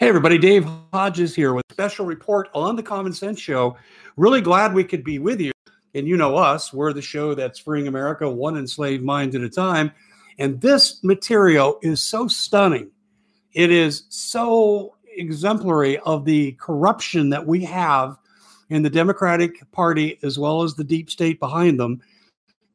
[0.00, 3.76] Hey, everybody, Dave Hodges here with special report on the Common Sense Show.
[4.16, 5.52] Really glad we could be with you.
[5.94, 9.50] And you know us, we're the show that's freeing America one enslaved mind at a
[9.50, 9.92] time.
[10.38, 12.90] And this material is so stunning.
[13.52, 18.16] It is so exemplary of the corruption that we have
[18.70, 22.00] in the Democratic Party as well as the deep state behind them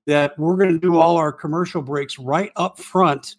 [0.06, 3.38] that we're going to do all our commercial breaks right up front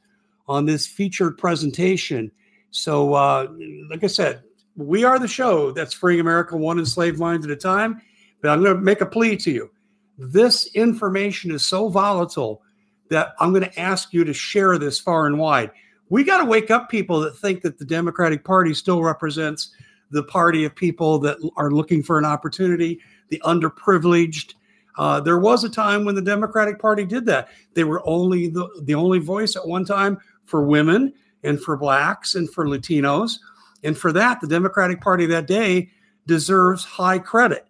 [0.49, 2.33] on this featured presentation
[2.77, 3.49] so, uh,
[3.89, 4.43] like I said,
[4.77, 8.03] we are the show that's freeing America one enslaved mind at a time.
[8.43, 9.71] But I'm going to make a plea to you.
[10.19, 12.63] This information is so volatile
[13.09, 15.71] that I'm going to ask you to share this far and wide.
[16.11, 19.71] We got to wake up people that think that the Democratic Party still represents
[20.11, 23.01] the party of people that are looking for an opportunity,
[23.31, 24.53] the underprivileged.
[24.99, 27.49] Uh, there was a time when the Democratic Party did that.
[27.73, 31.15] They were only the, the only voice at one time for women
[31.47, 33.39] and for blacks and for Latinos.
[33.83, 35.91] And for that, the Democratic Party that day
[36.27, 37.67] deserves high credit.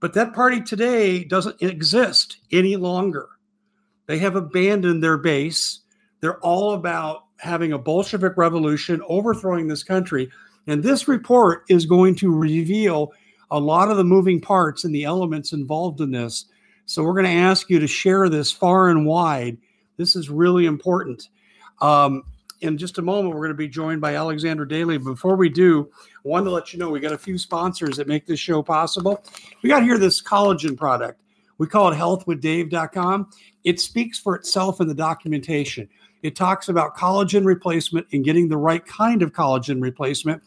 [0.00, 3.28] But that party today doesn't exist any longer.
[4.06, 5.80] They have abandoned their base.
[6.20, 10.30] They're all about having a Bolshevik revolution, overthrowing this country.
[10.66, 13.12] And this report is going to reveal
[13.50, 16.44] a lot of the moving parts and the elements involved in this.
[16.86, 19.58] So we're going to ask you to share this far and wide.
[19.96, 21.28] This is really important.
[21.80, 22.24] Um,
[22.60, 24.98] in just a moment, we're going to be joined by Alexandra Daly.
[24.98, 25.90] Before we do,
[26.24, 28.62] I wanted to let you know we got a few sponsors that make this show
[28.62, 29.24] possible.
[29.62, 31.20] We got here this collagen product.
[31.58, 33.30] We call it healthwithdave.com.
[33.64, 35.88] It speaks for itself in the documentation.
[36.22, 40.42] It talks about collagen replacement and getting the right kind of collagen replacement.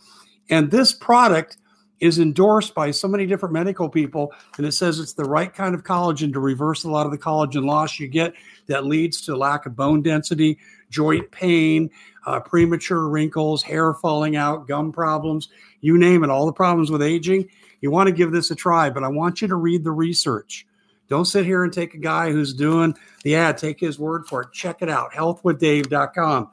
[0.50, 1.58] And this product
[2.02, 5.76] is endorsed by so many different medical people, and it says it's the right kind
[5.76, 8.34] of collagen to reverse a lot of the collagen loss you get
[8.66, 10.58] that leads to lack of bone density,
[10.92, 11.90] joint pain,
[12.28, 17.02] uh, premature wrinkles, hair falling out, gum problems, you name it, all the problems with
[17.02, 17.50] aging.
[17.82, 20.68] You want to give this a try, but I want you to read the research.
[21.10, 24.44] Don't sit here and take a guy who's doing the ad, take his word for
[24.44, 24.52] it.
[24.54, 26.52] Check it out, healthwithdave.com.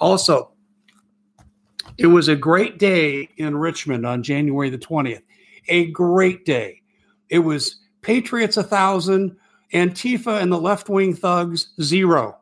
[0.00, 0.50] Also,
[1.98, 5.22] it was a great day in Richmond on January the 20th.
[5.68, 6.80] A great day.
[7.28, 9.36] It was Patriots a thousand,
[9.72, 12.39] Antifa and the left wing thugs zero.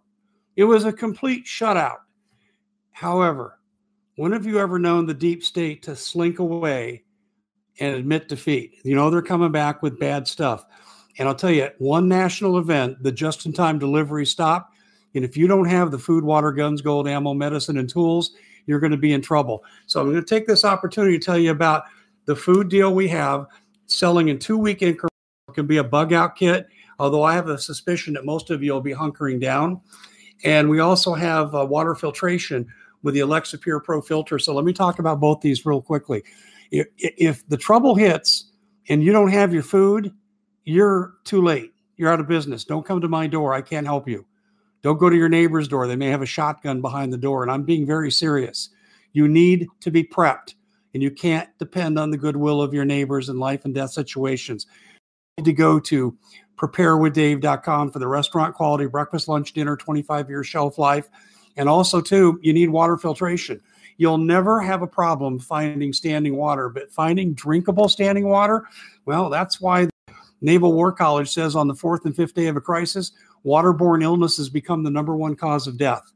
[0.59, 1.99] It was a complete shutout.
[2.91, 3.61] However,
[4.17, 7.05] when have you ever known the deep state to slink away
[7.79, 8.75] and admit defeat?
[8.83, 10.67] You know, they're coming back with bad stuff.
[11.17, 14.73] And I'll tell you, one national event, the just in time delivery stop.
[15.15, 18.33] And if you don't have the food, water, guns, gold, ammo, medicine, and tools,
[18.67, 19.63] you're going to be in trouble.
[19.87, 21.85] So I'm going to take this opportunity to tell you about
[22.25, 23.47] the food deal we have
[23.87, 25.15] selling in two week increments.
[25.49, 26.67] It can be a bug out kit,
[26.99, 29.83] although I have a suspicion that most of you will be hunkering down.
[30.45, 32.67] And we also have uh, water filtration
[33.03, 34.39] with the Alexa Pure Pro filter.
[34.39, 36.23] So let me talk about both these real quickly.
[36.71, 38.51] If, if the trouble hits
[38.89, 40.13] and you don't have your food,
[40.65, 41.73] you're too late.
[41.97, 42.65] You're out of business.
[42.65, 43.55] Don't come to my door.
[43.55, 44.25] I can't help you.
[44.83, 45.87] Don't go to your neighbor's door.
[45.87, 47.43] They may have a shotgun behind the door.
[47.43, 48.71] And I'm being very serious.
[49.13, 50.55] You need to be prepped,
[50.95, 54.67] and you can't depend on the goodwill of your neighbors in life and death situations.
[55.37, 56.17] You need to go to
[56.59, 61.09] preparewithdave.com for the restaurant quality breakfast, lunch, dinner, 25 year shelf life.
[61.57, 63.61] And also, too, you need water filtration.
[63.97, 68.65] You'll never have a problem finding standing water, but finding drinkable standing water,
[69.07, 72.57] well, that's why the Naval War College says on the fourth and fifth day of
[72.57, 73.11] a crisis,
[73.45, 76.13] waterborne illness has become the number one cause of death.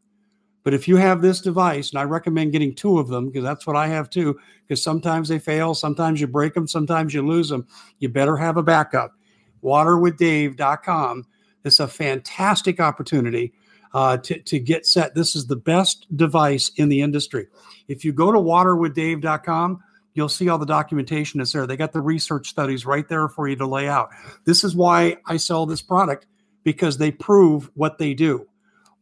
[0.64, 3.66] But if you have this device, and I recommend getting two of them because that's
[3.66, 7.48] what I have too, because sometimes they fail, sometimes you break them, sometimes you lose
[7.48, 7.66] them.
[7.98, 9.12] You better have a backup
[9.62, 11.26] waterwithdave.com.
[11.64, 13.52] It's a fantastic opportunity
[13.94, 15.14] uh, to, to get set.
[15.14, 17.48] This is the best device in the industry.
[17.88, 19.82] If you go to waterwithdave.com,
[20.14, 21.66] you'll see all the documentation that's there.
[21.66, 24.10] They got the research studies right there for you to lay out.
[24.44, 26.26] This is why I sell this product
[26.64, 28.46] because they prove what they do.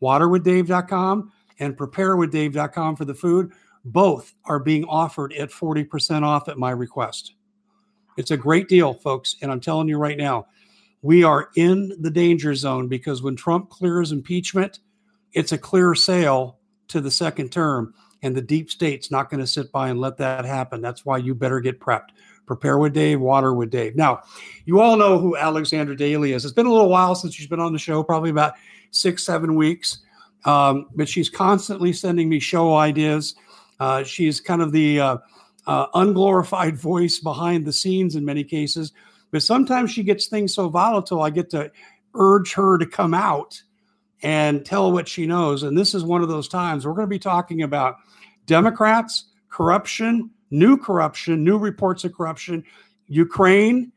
[0.03, 3.53] Waterwithdave.com and preparewithdave.com for the food.
[3.85, 7.35] Both are being offered at 40% off at my request.
[8.17, 9.37] It's a great deal, folks.
[9.43, 10.47] And I'm telling you right now,
[11.03, 14.81] we are in the danger zone because when Trump clears impeachment,
[15.33, 16.59] it's a clear sail
[16.89, 17.95] to the second term.
[18.23, 20.83] And the deep state's not going to sit by and let that happen.
[20.83, 22.11] That's why you better get prepped.
[22.45, 23.97] Prepare with Dave, water with Dave.
[23.97, 24.23] Now,
[24.67, 26.45] you all know who Alexandra Daly is.
[26.45, 28.55] It's been a little while since she's been on the show, probably about
[28.91, 30.01] six, seven weeks.
[30.45, 33.37] Um, but she's constantly sending me show ideas.
[33.79, 35.17] Uh, she's kind of the uh,
[35.67, 38.93] uh, unglorified voice behind the scenes in many cases.
[39.31, 41.71] But sometimes she gets things so volatile, I get to
[42.15, 43.63] urge her to come out
[44.23, 45.63] and tell what she knows.
[45.63, 47.97] And this is one of those times we're going to be talking about
[48.47, 52.65] Democrats corruption, new corruption, new reports of corruption,
[53.09, 53.93] Ukraine,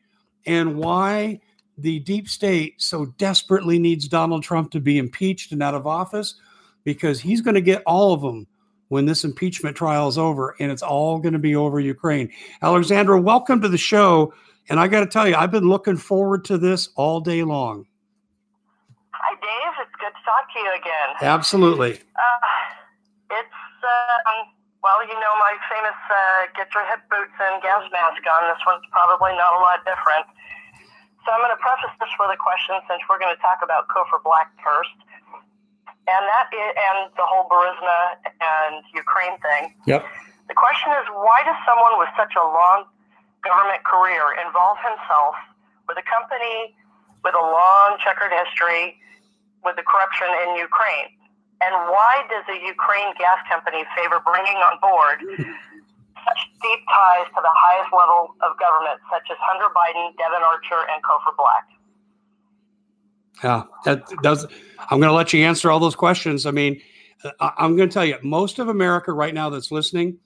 [0.46, 1.40] and why
[1.78, 6.36] the deep state so desperately needs Donald Trump to be impeached and out of office
[6.84, 8.48] because he's going to get all of them
[8.94, 12.30] when this impeachment trial is over and it's all going to be over Ukraine.
[12.62, 14.32] Alexandra, welcome to the show.
[14.70, 17.90] And I got to tell you, I've been looking forward to this all day long.
[19.18, 19.74] Hi, Dave.
[19.82, 21.10] It's good to talk to you again.
[21.26, 21.98] Absolutely.
[22.14, 24.54] Uh, it's, uh, um,
[24.86, 28.46] well, you know my famous uh, get your hip boots and gas mask on.
[28.46, 30.30] This one's probably not a lot different.
[31.26, 33.90] So I'm going to preface this with a question since we're going to talk about
[33.90, 34.94] Cofer Black first.
[36.04, 39.72] And that is, and the whole Burisma and Ukraine thing.
[39.88, 40.04] Yep.
[40.52, 42.92] The question is, why does someone with such a long
[43.40, 45.36] government career involve himself
[45.88, 46.76] with a company
[47.24, 49.00] with a long checkered history
[49.64, 51.08] with the corruption in Ukraine?
[51.64, 55.24] And why does a Ukraine gas company favor bringing on board
[56.28, 60.84] such deep ties to the highest level of government, such as Hunter Biden, Devon Archer,
[60.92, 61.64] and Cofer Black?
[63.42, 64.46] Yeah, that does.
[64.80, 66.46] I'm going to let you answer all those questions.
[66.46, 66.82] I mean,
[67.40, 70.18] I'm going to tell you, most of America right now that's listening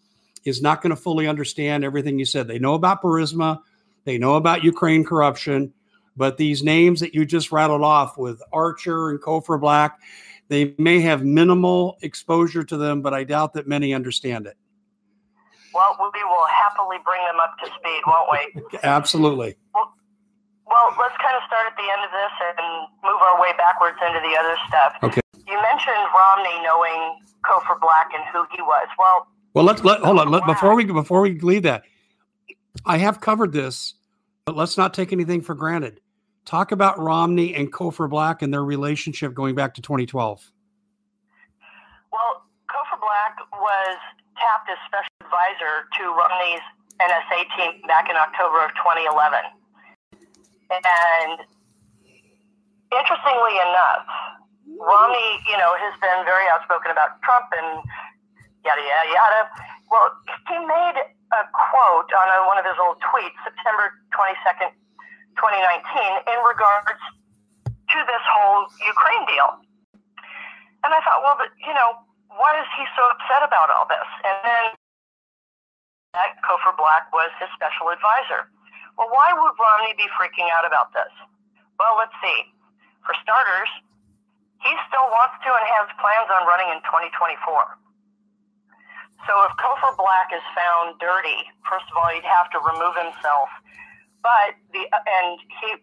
[0.46, 2.48] is not going to fully understand everything you said.
[2.48, 3.60] They know about Burisma,
[4.06, 5.74] they know about Ukraine corruption,
[6.16, 10.00] but these names that you just rattled off with Archer and Cofer Black,
[10.48, 14.58] they may have minimal exposure to them, but I doubt that many understand it.
[15.74, 18.30] Well, we will happily bring them up to speed, won't
[18.72, 18.80] we?
[18.84, 19.58] Absolutely.
[19.76, 19.94] Well,
[20.68, 23.98] well, let's kind of start at the end of this and move our way backwards
[24.04, 24.92] into the other stuff.
[25.04, 25.22] Okay.
[25.48, 28.88] You mentioned Romney knowing Cofer Black and who he was.
[29.00, 30.30] Well, well, let's let hold on.
[30.30, 31.84] Let, before we before we leave that,
[32.86, 33.96] I have covered this,
[34.46, 36.02] but let's not take anything for granted.
[36.46, 40.52] Talk about Romney and Cofer Black and their relationship going back to 2012.
[42.12, 43.98] Well, Cofer Black was
[44.36, 46.64] tapped as special advisor to Romney's
[47.02, 49.40] NSA team back in October of 2011.
[50.70, 51.40] And
[52.92, 54.06] interestingly enough,
[54.76, 57.84] Romney, you know, has been very outspoken about Trump and
[58.68, 59.42] yada, yada, yada.
[59.88, 60.12] Well,
[60.52, 60.98] he made
[61.32, 64.76] a quote on a, one of his old tweets, September 22nd,
[65.40, 67.00] 2019, in regards
[67.68, 69.50] to this whole Ukraine deal.
[70.84, 71.96] And I thought, well, but, you know,
[72.28, 74.08] why is he so upset about all this?
[74.28, 74.66] And then
[76.14, 78.52] that Cofer Black was his special advisor.
[78.98, 81.14] Well, why would Romney be freaking out about this?
[81.78, 82.50] Well, let's see.
[83.06, 83.70] For starters,
[84.66, 87.78] he still wants to and has plans on running in 2024.
[89.30, 93.50] So if Cofer Black is found dirty, first of all, he'd have to remove himself.
[94.26, 95.78] But the and he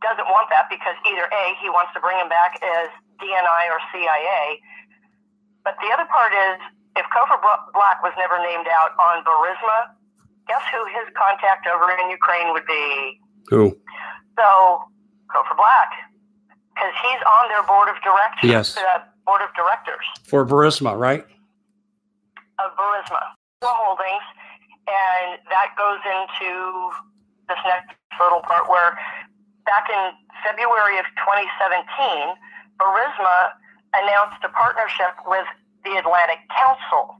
[0.00, 2.88] doesn't want that because either A, he wants to bring him back as
[3.20, 4.60] DNI or CIA.
[5.64, 6.60] But the other part is
[6.96, 7.40] if Cofer
[7.72, 9.96] Black was never named out on Burisma,
[10.46, 13.20] guess who his contact over in Ukraine would be?
[13.48, 13.76] Who?
[14.36, 14.84] So,
[15.30, 15.90] Cofer Black,
[16.74, 18.50] because he's on their board of directors.
[18.50, 18.76] Yes.
[18.76, 20.04] Uh, board of directors.
[20.24, 21.24] For Burisma, right?
[22.58, 23.22] Of Burisma.
[23.62, 24.26] Holdings.
[24.84, 26.90] And that goes into
[27.48, 28.98] this next little part where
[29.64, 30.12] back in
[30.44, 32.36] February of 2017,
[32.76, 33.56] Burisma
[33.96, 35.46] announced a partnership with
[35.84, 37.16] the Atlantic Council.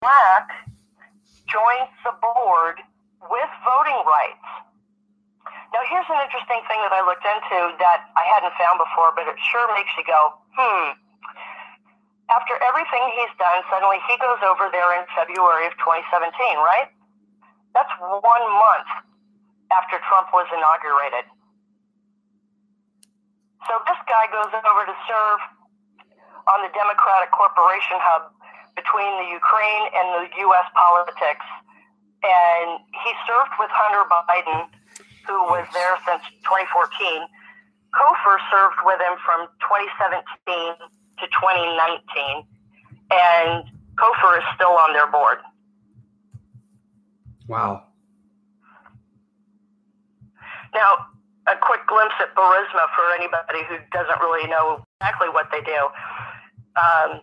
[0.00, 0.50] Black
[1.52, 2.80] joins the board
[3.28, 4.48] with voting rights.
[5.72, 9.24] Now, here's an interesting thing that I looked into that I hadn't found before, but
[9.28, 10.96] it sure makes you go, hmm.
[12.32, 16.32] After everything he's done, suddenly he goes over there in February of 2017,
[16.64, 16.88] right?
[17.76, 18.88] That's one month
[19.72, 21.28] after Trump was inaugurated.
[23.68, 25.40] So this guy goes over to serve
[26.48, 28.32] on the Democratic Corporation Hub
[28.76, 30.66] between the Ukraine and the U.S.
[30.74, 31.46] politics.
[32.22, 34.70] And he served with Hunter Biden,
[35.26, 37.26] who was there since 2014.
[37.92, 40.24] Cofer served with him from 2017
[41.20, 42.46] to 2019,
[43.12, 43.68] and
[44.00, 45.38] Cofer is still on their board.
[47.48, 47.84] Wow.
[50.74, 51.12] Now,
[51.46, 55.80] a quick glimpse at Burisma for anybody who doesn't really know exactly what they do.
[56.80, 57.20] Um,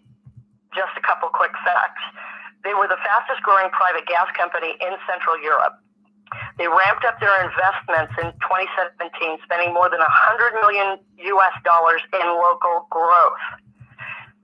[0.75, 2.03] just a couple quick facts.
[2.63, 5.79] They were the fastest growing private gas company in Central Europe.
[6.57, 10.99] They ramped up their investments in 2017, spending more than 100 million
[11.33, 13.45] US dollars in local growth.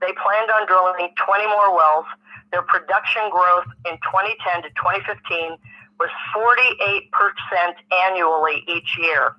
[0.00, 2.06] They planned on drilling 20 more wells.
[2.50, 5.56] Their production growth in 2010 to 2015
[5.98, 7.08] was 48%
[8.10, 9.36] annually each year.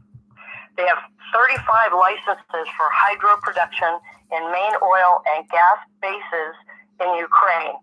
[0.75, 1.01] They have
[1.33, 3.99] 35 licenses for hydro production
[4.31, 6.55] in main oil and gas bases
[7.01, 7.77] in Ukraine.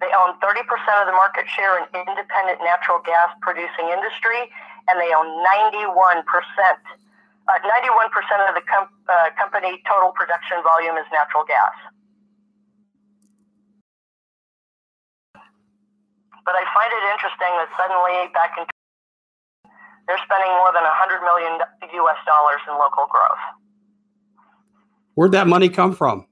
[0.00, 0.60] They own 30%
[1.00, 4.48] of the market share in independent natural gas producing industry,
[4.88, 5.28] and they own
[5.72, 6.24] 91%.
[7.46, 11.72] Uh, 91% of the com- uh, company total production volume is natural gas.
[16.44, 18.66] But I find it interesting that suddenly back in
[20.06, 23.42] they're spending more than 100 million US dollars in local growth.
[25.14, 26.26] Where'd that money come from?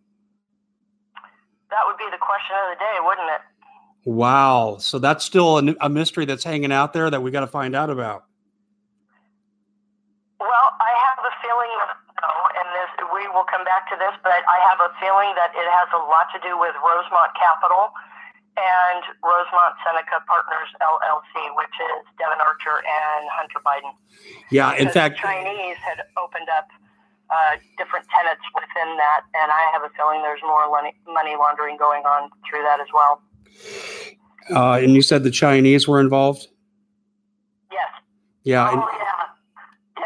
[1.75, 3.43] That would be the question of the day, wouldn't it?
[4.07, 4.79] Wow.
[4.79, 7.75] So that's still a, a mystery that's hanging out there that we got to find
[7.75, 8.31] out about.
[10.39, 14.59] Well, I have a feeling, and this we will come back to this, but I
[14.71, 17.91] have a feeling that it has a lot to do with Rosemont Capital
[18.55, 23.91] and Rosemont Seneca Partners LLC, which is Devon Archer and Hunter Biden.
[24.55, 26.71] Yeah, in fact, Chinese had opened up
[27.35, 32.03] uh, different tenants within that, and I have a feeling there's more money laundering going
[32.05, 33.23] on through that as well.
[34.51, 36.49] Uh, and you said the Chinese were involved?
[37.73, 37.89] Yes.
[38.45, 38.71] Yeah.
[38.71, 38.89] Oh,
[39.99, 40.03] yeah.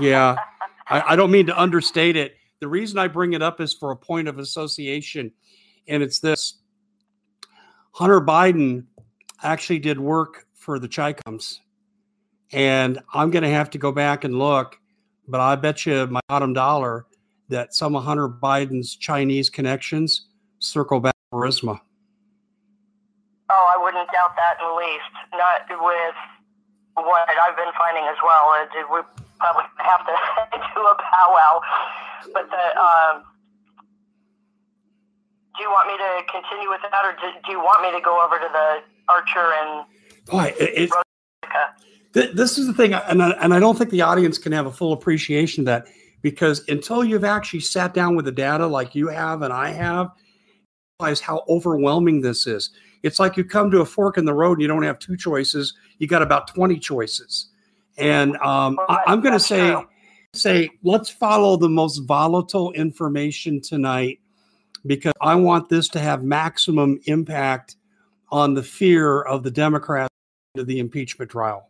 [0.00, 0.08] Yeah.
[0.08, 0.36] yeah.
[0.88, 2.36] I, I don't mean to understate it.
[2.60, 5.32] The reason I bring it up is for a point of association,
[5.88, 6.58] and it's this
[7.92, 8.84] Hunter Biden
[9.42, 11.58] actually did work for the Chicoms.
[12.52, 14.78] And I'm going to have to go back and look,
[15.32, 17.06] but I bet you my bottom dollar
[17.48, 21.80] that some of Hunter Biden's Chinese connections circle back to Burisma.
[23.48, 25.12] Oh, I wouldn't doubt that in the least.
[25.32, 26.14] Not with
[26.94, 28.52] what I've been finding as well.
[28.92, 29.00] We
[29.40, 30.12] probably have to
[30.76, 31.60] do a powwow.
[32.34, 33.24] But the, um,
[35.56, 38.04] do you want me to continue with that, or do, do you want me to
[38.04, 39.86] go over to the Archer and?
[40.26, 40.90] Boy, it,
[42.14, 44.66] it, this is the thing, and I, and I don't think the audience can have
[44.66, 45.86] a full appreciation of that
[46.20, 50.10] because until you've actually sat down with the data like you have and I have,
[51.00, 52.70] realize how overwhelming this is.
[53.02, 55.16] It's like you come to a fork in the road and you don't have two
[55.16, 55.74] choices.
[55.98, 57.48] You got about 20 choices.
[57.98, 59.74] And um, I, am going to say,
[60.32, 64.20] say, let's follow the most volatile information tonight
[64.86, 67.76] because I want this to have maximum impact
[68.30, 70.14] on the fear of the Democrats
[70.56, 71.68] to the impeachment trial.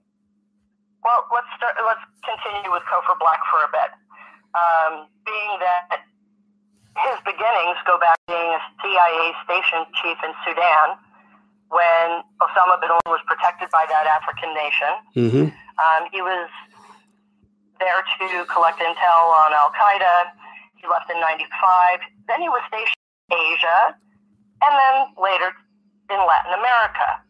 [1.02, 3.90] Well, let's start, let's continue with Cofer Black for a bit.
[4.54, 4.92] Um,
[5.26, 6.06] being that
[6.98, 11.00] his beginnings go back being a CIA station chief in Sudan
[11.72, 14.92] when Osama bin Laden was protected by that African nation.
[15.16, 15.46] Mm-hmm.
[15.80, 16.46] Um, he was
[17.80, 20.36] there to collect intel on Al Qaeda.
[20.76, 22.04] He left in 95.
[22.28, 23.96] Then he was stationed in Asia
[24.62, 25.50] and then later
[26.12, 27.24] in Latin America.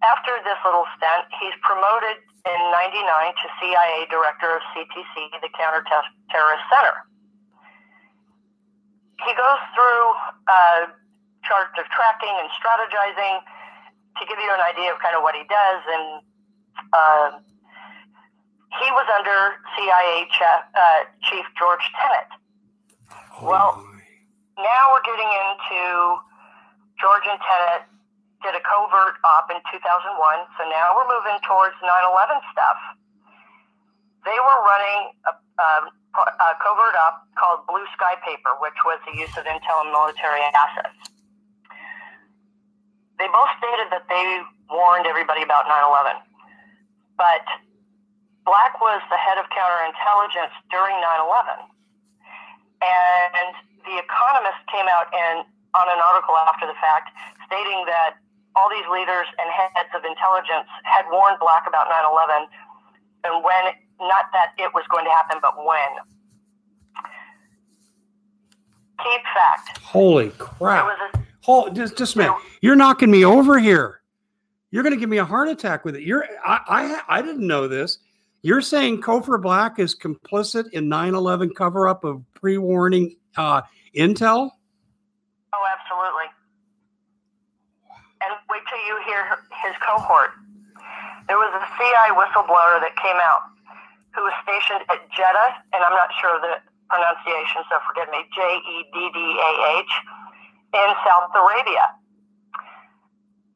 [0.00, 6.64] After this little stint, he's promoted in 99 to CIA Director of CTC, the Counter-Terrorist
[6.72, 6.96] Center.
[9.20, 10.04] He goes through
[10.48, 10.80] uh,
[11.44, 13.44] charts of tracking and strategizing
[14.16, 15.80] to give you an idea of kind of what he does.
[15.84, 16.06] And
[16.96, 17.28] uh,
[18.80, 22.30] he was under CIA uh, Chief George Tenet.
[23.36, 23.84] Oh well,
[24.56, 25.80] now we're getting into
[26.96, 27.89] George and Tenet
[28.42, 29.76] did a covert op in 2001.
[30.56, 32.78] So now we're moving towards 9 11 stuff.
[34.24, 35.70] They were running a, a,
[36.20, 40.44] a covert op called Blue Sky Paper, which was the use of intel and military
[40.52, 41.10] assets
[43.20, 44.24] they both stated that they
[44.72, 46.16] warned everybody about 9 11.
[47.20, 47.44] But
[48.48, 51.68] Black was the head of counterintelligence during 9 11.
[52.80, 53.52] And
[53.84, 55.44] The Economist came out and
[55.76, 57.12] on an article after the fact
[57.44, 58.16] stating that
[58.56, 62.46] all these leaders and heads of intelligence had warned Black about 9 11
[63.24, 63.64] and when,
[64.08, 65.92] not that it was going to happen, but when.
[68.98, 69.78] Keep fact.
[69.78, 70.86] Holy crap.
[71.14, 72.36] A Hold just just a minute.
[72.60, 74.02] You're knocking me over here.
[74.70, 76.02] You're going to give me a heart attack with it.
[76.02, 76.60] You're I
[77.08, 77.98] I, I didn't know this.
[78.42, 83.62] You're saying Cofer Black is complicit in 9/11 cover up of pre-warning uh,
[83.96, 84.50] intel?
[85.52, 86.24] Oh, absolutely.
[88.50, 89.22] Wait till you hear
[89.62, 90.34] his cohort.
[91.30, 93.46] There was a CIA whistleblower that came out
[94.10, 96.58] who was stationed at Jeddah, and I'm not sure of the
[96.90, 99.92] pronunciation, so forgive me, J E D D A H
[100.74, 101.94] in Saudi Arabia.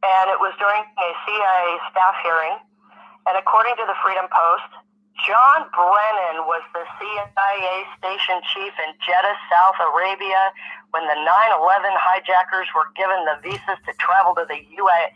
[0.06, 2.54] And it was during a CIA staff hearing.
[3.26, 4.70] And according to the Freedom Post,
[5.22, 10.52] John Brennan was the CIA station chief in Jeddah, South Arabia,
[10.90, 15.12] when the 9 11 hijackers were given the visas to travel to the U.S.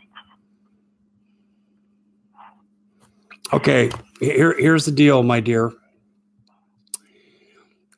[3.51, 5.71] Okay, here, here's the deal, my dear.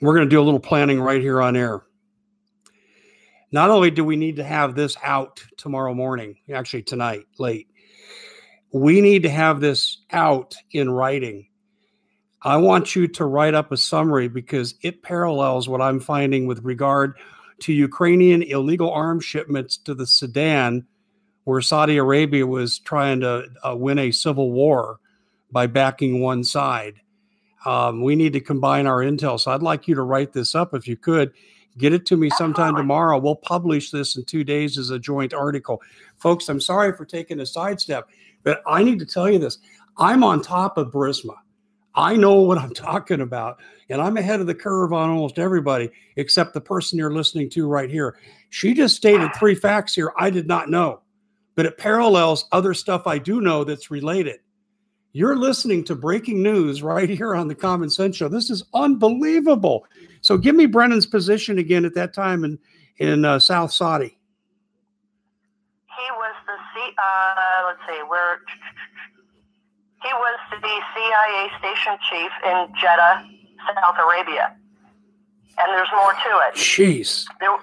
[0.02, 1.84] We're going to do a little planning right here on air
[3.52, 7.68] not only do we need to have this out tomorrow morning, actually tonight, late,
[8.72, 11.48] we need to have this out in writing.
[12.44, 16.64] I want you to write up a summary because it parallels what I'm finding with
[16.64, 17.16] regard
[17.60, 20.88] to Ukrainian illegal arms shipments to the Sudan,
[21.44, 25.00] where Saudi Arabia was trying to uh, win a civil war
[25.52, 26.96] by backing one side.
[27.66, 29.40] Um, we need to combine our intel.
[29.40, 31.32] So I'd like you to write this up if you could.
[31.78, 33.20] Get it to me sometime tomorrow.
[33.20, 35.82] We'll publish this in two days as a joint article.
[36.18, 38.10] Folks, I'm sorry for taking a sidestep,
[38.44, 39.60] but I need to tell you this.
[39.98, 41.36] I'm on top of Burisma.
[41.96, 45.90] I know what I'm talking about, and I'm ahead of the curve on almost everybody
[46.16, 48.18] except the person you're listening to right here.
[48.50, 51.02] She just stated three facts here I did not know,
[51.56, 54.40] but it parallels other stuff I do know that's related.
[55.14, 58.30] You're listening to breaking news right here on the Common Sense Show.
[58.30, 59.86] This is unbelievable.
[60.22, 62.60] So, give me Brennan's position again at that time in
[62.98, 64.18] in uh, South Saudi.
[65.98, 66.94] He was the C.
[66.98, 68.40] Uh, let's see, where
[70.02, 73.26] he was the CIA station chief in Jeddah,
[73.70, 74.54] South Arabia.
[75.62, 76.58] And there's more to it.
[76.58, 77.30] Jeez.
[77.40, 77.54] There,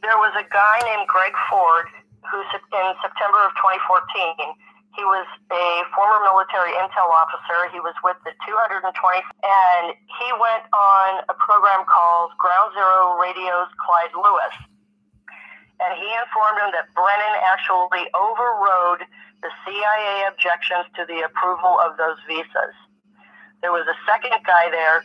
[0.00, 1.86] there was a guy named Greg Ford
[2.32, 4.56] who, in September of 2014,
[4.96, 7.68] he was a former military intel officer.
[7.68, 13.68] He was with the 220, and he went on a program called Ground Zero Radio's
[13.76, 14.56] Clyde Lewis.
[15.76, 19.04] And he informed him that Brennan actually overrode
[19.42, 22.74] the CIA objections to the approval of those visas.
[23.62, 25.04] There was a second guy there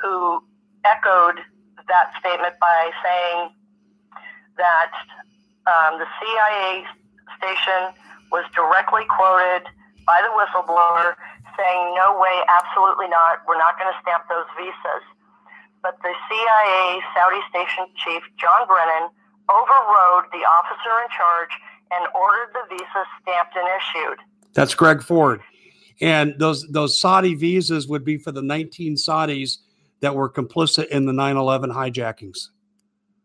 [0.00, 0.42] who
[0.84, 1.42] echoed
[1.88, 3.50] that statement by saying
[4.56, 4.92] that
[5.66, 6.84] um, the CIA
[7.38, 7.94] station
[8.30, 9.66] was directly quoted
[10.04, 11.16] by the whistleblower
[11.58, 15.04] saying, no way, absolutely not, we're not going to stamp those visas.
[15.82, 19.10] But the CIA Saudi station chief, John Brennan,
[19.50, 21.52] overrode the officer in charge
[21.90, 24.18] and ordered the visa stamped and issued.
[24.54, 25.40] That's Greg Ford.
[26.00, 29.58] And those those Saudi visas would be for the 19 Saudis
[30.00, 32.50] that were complicit in the 9/11 hijackings.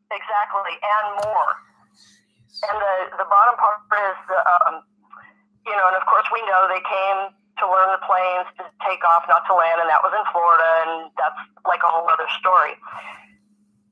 [0.10, 1.52] Exactly, and more.
[2.70, 4.84] And the the bottom part is the um,
[5.66, 9.06] you know, and of course we know they came to learn the planes to take
[9.06, 11.38] off, not to land, and that was in Florida, and that's
[11.70, 12.74] like a whole other story.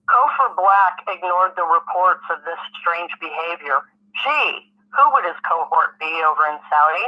[0.09, 3.85] Cofer Black ignored the reports of this strange behavior.
[4.23, 7.07] Gee, who would his cohort be over in Saudi?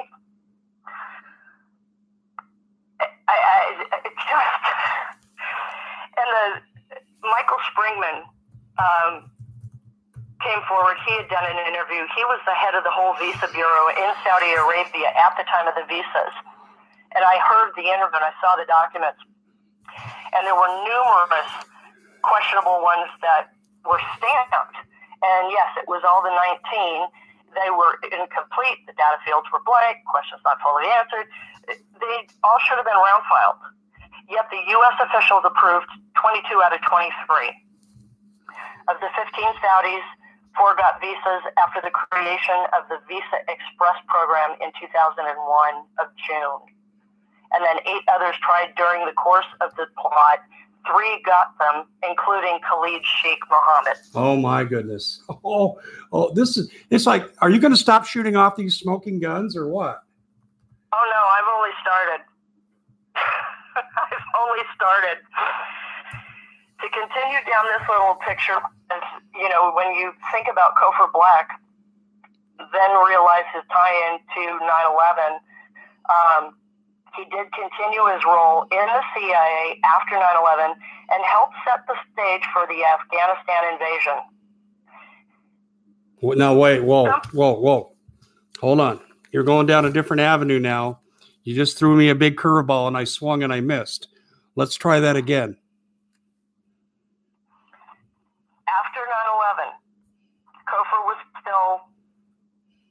[3.01, 3.57] I, I,
[4.05, 4.63] it just
[6.17, 6.45] and the
[7.25, 8.17] Michael Springman
[8.77, 9.31] um,
[10.43, 10.99] came forward.
[11.07, 12.03] He had done an interview.
[12.13, 15.67] He was the head of the whole visa bureau in Saudi Arabia at the time
[15.67, 16.33] of the visas.
[17.15, 19.21] And I heard the interview and I saw the documents.
[20.33, 21.51] And there were numerous
[22.25, 23.53] questionable ones that
[23.85, 24.77] were stamped.
[25.23, 27.07] And yes, it was all the 19.
[27.55, 28.83] They were incomplete.
[28.85, 30.03] The data fields were blank.
[30.09, 31.31] Questions not fully answered.
[31.69, 33.61] They all should have been round filed.
[34.27, 34.97] Yet the U.S.
[34.99, 35.87] officials approved
[36.19, 37.07] 22 out of 23.
[38.91, 40.03] Of the 15 Saudis,
[40.53, 45.25] Four got visas after the creation of the Visa Express program in 2001
[45.97, 46.61] of June.
[47.53, 50.45] And then eight others tried during the course of the plot.
[50.85, 53.97] Three got them, including Khalid Sheikh Mohammed.
[54.15, 55.21] Oh my goodness!
[55.45, 55.79] Oh,
[56.11, 56.71] oh, this is.
[56.89, 60.03] It's like, are you going to stop shooting off these smoking guns or what?
[60.93, 62.21] Oh no, I've only started.
[63.75, 65.17] I've only started
[66.83, 68.59] to continue down this little picture,
[69.39, 71.59] you know, when you think about Cofer Black,
[72.59, 75.39] then realize his tie-in to 9/11.
[76.11, 76.43] Um,
[77.15, 80.75] he did continue his role in the CIA after 9/11
[81.09, 84.19] and helped set the stage for the Afghanistan invasion.
[86.37, 87.91] Now wait, whoa, whoa, whoa,
[88.59, 89.01] hold on.
[89.31, 90.99] You're going down a different avenue now.
[91.43, 94.07] You just threw me a big curveball and I swung and I missed.
[94.55, 95.57] Let's try that again.
[101.43, 101.85] still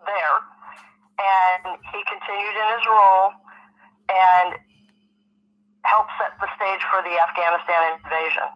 [0.05, 0.37] there,
[1.19, 3.33] and he continued in his role
[4.13, 4.61] and
[5.89, 8.49] helped set the stage for the Afghanistan invasion.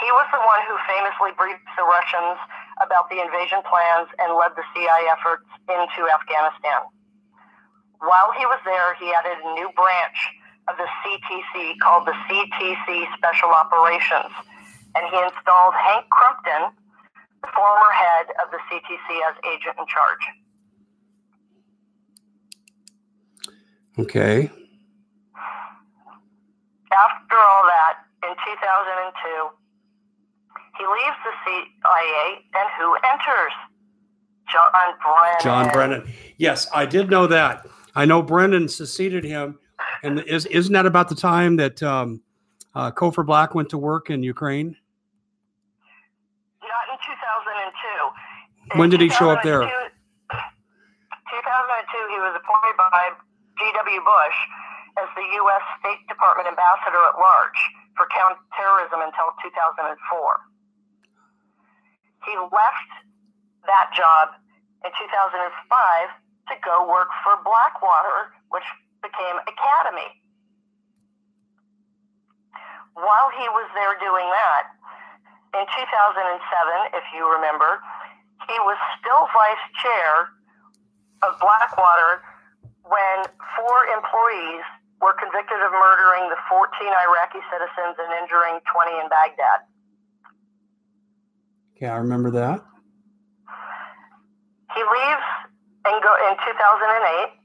[0.00, 2.38] He was the one who famously briefed the Russians
[2.82, 6.90] about the invasion plans and led the CIA efforts into Afghanistan.
[8.02, 10.18] While he was there, he added a new branch
[10.68, 14.32] of the CTC called the CTC Special Operations,
[14.98, 16.74] and he installed Hank Crumpton
[17.44, 20.24] the former head of the CTC as agent in charge.
[23.98, 24.50] Okay.
[26.92, 29.48] After all that, in 2002,
[30.78, 33.52] he leaves the CIA, and who enters?
[34.50, 34.70] John
[35.02, 35.40] Brennan.
[35.42, 36.12] John Brennan.
[36.36, 37.66] Yes, I did know that.
[37.94, 39.58] I know Brennan succeeded him,
[40.02, 42.20] and is isn't that about the time that um,
[42.74, 44.76] uh, Cofer Black went to work in Ukraine?
[46.62, 48.78] Not in 2002.
[48.78, 49.62] When did he show up there?
[49.62, 49.70] 2002,
[52.10, 53.10] he was appointed by
[53.58, 54.00] G.W.
[54.02, 54.38] Bush
[54.98, 55.64] as the U.S.
[55.82, 57.60] State Department ambassador at large
[57.98, 59.94] for counterterrorism until 2004.
[62.26, 62.90] He left
[63.66, 64.38] that job
[64.86, 65.04] in 2005
[66.50, 68.66] to go work for Blackwater, which
[69.02, 70.10] became Academi.
[72.94, 74.64] While he was there doing that,
[75.58, 77.82] in 2007, if you remember,
[78.46, 80.30] he was still vice chair
[81.22, 82.22] of Blackwater
[82.84, 83.16] when
[83.56, 84.64] four employees
[85.00, 89.60] were convicted of murdering the 14 Iraqi citizens and injuring 20 in Baghdad.
[91.80, 92.64] Yeah, I remember that.
[94.72, 95.28] He leaves
[95.84, 97.36] and go in 2008,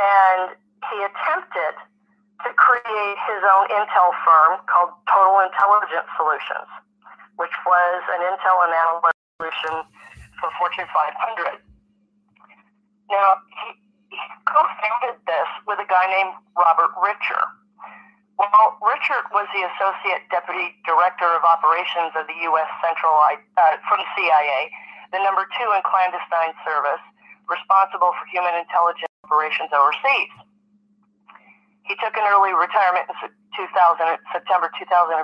[0.00, 0.56] and
[0.90, 1.74] he attempted
[2.42, 6.70] to create his own intel firm called Total Intelligence Solutions,
[7.36, 9.74] which was an intel and analytics solution
[10.40, 11.62] for Fortune 500.
[13.10, 13.81] Now, he
[14.46, 17.42] co-founded this with a guy named Robert Richer.
[18.40, 22.70] Well, Richer was the Associate Deputy Director of Operations of the U.S.
[22.82, 24.72] Central uh, from CIA,
[25.12, 27.04] the number two in clandestine service,
[27.46, 30.32] responsible for human intelligence operations overseas.
[31.84, 33.14] He took an early retirement in
[33.54, 33.68] 2000,
[34.32, 35.22] September 2005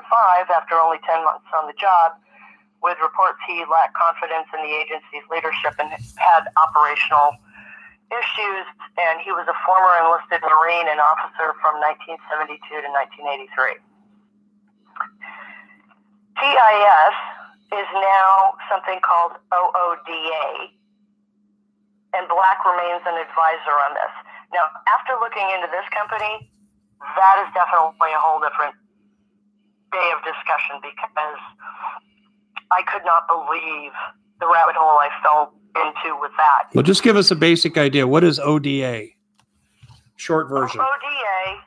[0.52, 2.18] after only 10 months on the job,
[2.82, 7.34] with reports he lacked confidence in the agency's leadership and had operational
[8.10, 8.66] issues.
[8.98, 13.78] And he was a former enlisted Marine and officer from 1972 to 1983.
[16.38, 17.16] TIS
[17.74, 20.70] is now something called OODA,
[22.14, 24.14] and Black remains an advisor on this.
[24.54, 26.48] Now, after looking into this company,
[27.02, 28.74] that is definitely a whole different
[29.92, 31.40] day of discussion because
[32.72, 33.92] I could not believe
[34.40, 36.74] the rabbit hole I fell into with that.
[36.74, 38.06] Well, just give us a basic idea.
[38.06, 39.14] What is OODA?
[40.16, 40.80] Short version.
[40.80, 41.62] OODA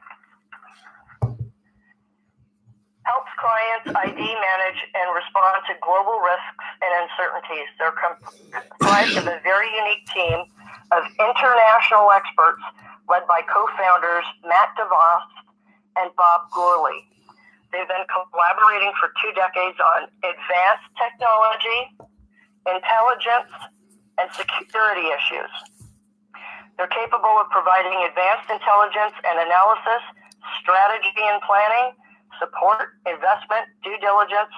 [3.11, 7.67] helps clients ID, manage, and respond to global risks and uncertainties.
[7.75, 10.45] They're comprised of a very unique team
[10.93, 12.61] of international experts
[13.09, 15.33] led by co-founders Matt Devost
[15.97, 17.03] and Bob Gourley.
[17.73, 21.79] They've been collaborating for two decades on advanced technology,
[22.67, 23.51] intelligence,
[24.19, 25.51] and security issues.
[26.77, 30.03] They're capable of providing advanced intelligence and analysis,
[30.61, 31.93] strategy and planning,
[32.41, 34.53] support, investment, due diligence,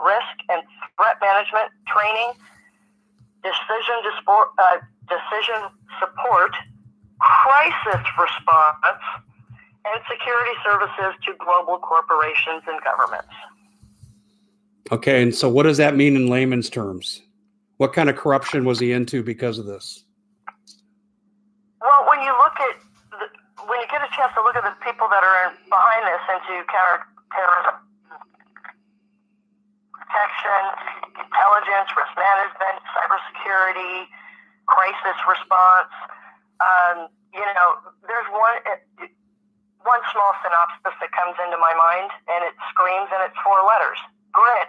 [0.00, 0.62] risk and
[0.96, 2.32] threat management, training,
[3.42, 5.60] decision, uh, decision
[5.98, 6.52] support,
[7.20, 9.02] crisis response,
[9.84, 13.34] and security services to global corporations and governments.
[14.90, 17.22] Okay, and so what does that mean in layman's terms?
[17.78, 20.04] What kind of corruption was he into because of this?
[21.80, 22.74] Well, when you look at
[23.10, 23.26] the,
[23.66, 26.66] when you get a chance to look at the people that are behind this into
[26.66, 27.88] counterterrorism
[30.08, 30.62] protection,
[31.20, 34.08] intelligence, risk management, cybersecurity,
[34.66, 35.92] crisis response.
[36.58, 37.68] Um, you know,
[38.08, 38.56] there's one
[39.84, 44.00] one small synopsis that comes into my mind, and it screams, and it's four letters:
[44.32, 44.68] grid,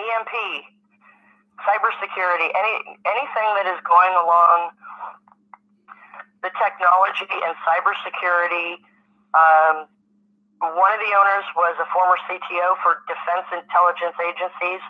[0.00, 0.34] EMP,
[1.62, 2.74] cybersecurity, any
[3.06, 4.74] anything that is going along
[6.42, 8.82] the technology and cybersecurity.
[9.34, 9.88] Um,
[10.60, 14.82] one of the owners was a former CTO for Defense Intelligence Agencies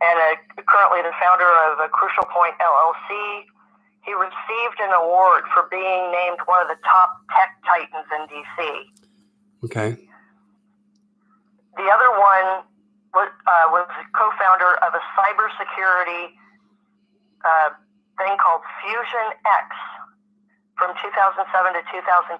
[0.00, 0.30] and a,
[0.66, 3.46] currently the founder of a Crucial Point LLC.
[4.06, 8.56] He received an award for being named one of the top tech titans in DC.
[9.64, 9.90] Okay.
[11.76, 12.64] The other one
[13.14, 16.36] was, uh, was co-founder of a cybersecurity
[17.44, 17.70] uh,
[18.18, 19.66] thing called Fusion X
[20.76, 21.42] from 2007
[21.74, 22.38] to 2010.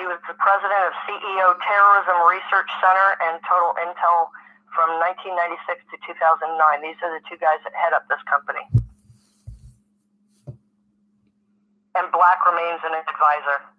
[0.00, 4.32] He was the president of CEO Terrorism Research Center and Total Intel
[4.72, 6.48] from 1996 to 2009.
[6.80, 8.64] These are the two guys that head up this company.
[11.92, 13.71] And Black remains an advisor.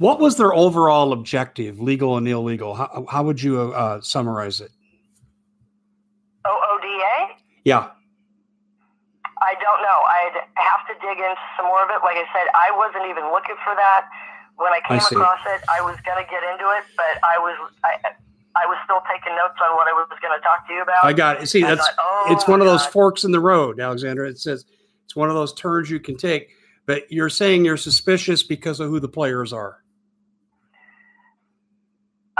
[0.00, 2.72] What was their overall objective, legal and illegal?
[2.72, 4.72] How, how would you uh, summarize it?
[6.46, 7.36] OODA?
[7.68, 7.92] Yeah.
[9.44, 9.98] I don't know.
[10.08, 12.00] I'd have to dig into some more of it.
[12.00, 14.08] Like I said, I wasn't even looking for that.
[14.56, 17.36] When I came I across it, I was going to get into it, but I
[17.36, 18.16] was I,
[18.56, 21.04] I was still taking notes on what I was going to talk to you about.
[21.04, 21.46] I got it.
[21.46, 24.30] See, that's thought, oh, it's one of those forks in the road, Alexandra.
[24.30, 24.64] It says
[25.04, 26.48] it's one of those turns you can take.
[26.86, 29.79] But you're saying you're suspicious because of who the players are.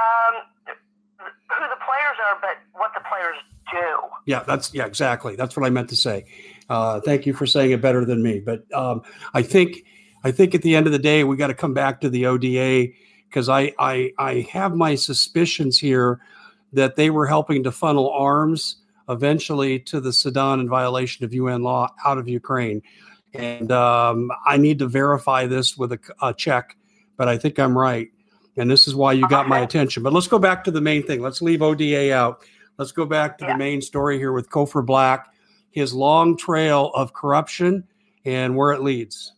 [0.01, 0.77] Um,
[1.51, 3.37] who the players are, but what the players
[3.71, 4.09] do.
[4.27, 5.37] Yeah, that's yeah, exactly.
[5.37, 6.25] That's what I meant to say.
[6.69, 8.41] Uh, thank you for saying it better than me.
[8.41, 9.03] But um,
[9.35, 9.85] I think
[10.25, 12.25] I think at the end of the day, we got to come back to the
[12.25, 12.95] OODA
[13.29, 16.21] because I, I I have my suspicions here
[16.73, 18.77] that they were helping to funnel arms
[19.09, 22.81] eventually to the Sudan in violation of UN law out of Ukraine.
[23.35, 26.77] And um, I need to verify this with a, a, check,
[27.17, 28.09] but I think I'm right.
[28.57, 30.03] And this is why you got my attention.
[30.03, 31.21] But let's go back to the main thing.
[31.21, 32.45] Let's leave OODA out.
[32.79, 33.53] Let's go back to yeah.
[33.53, 35.33] the main story here with Cofer Black,
[35.71, 37.85] his long trail of corruption
[38.25, 39.33] and where it leads.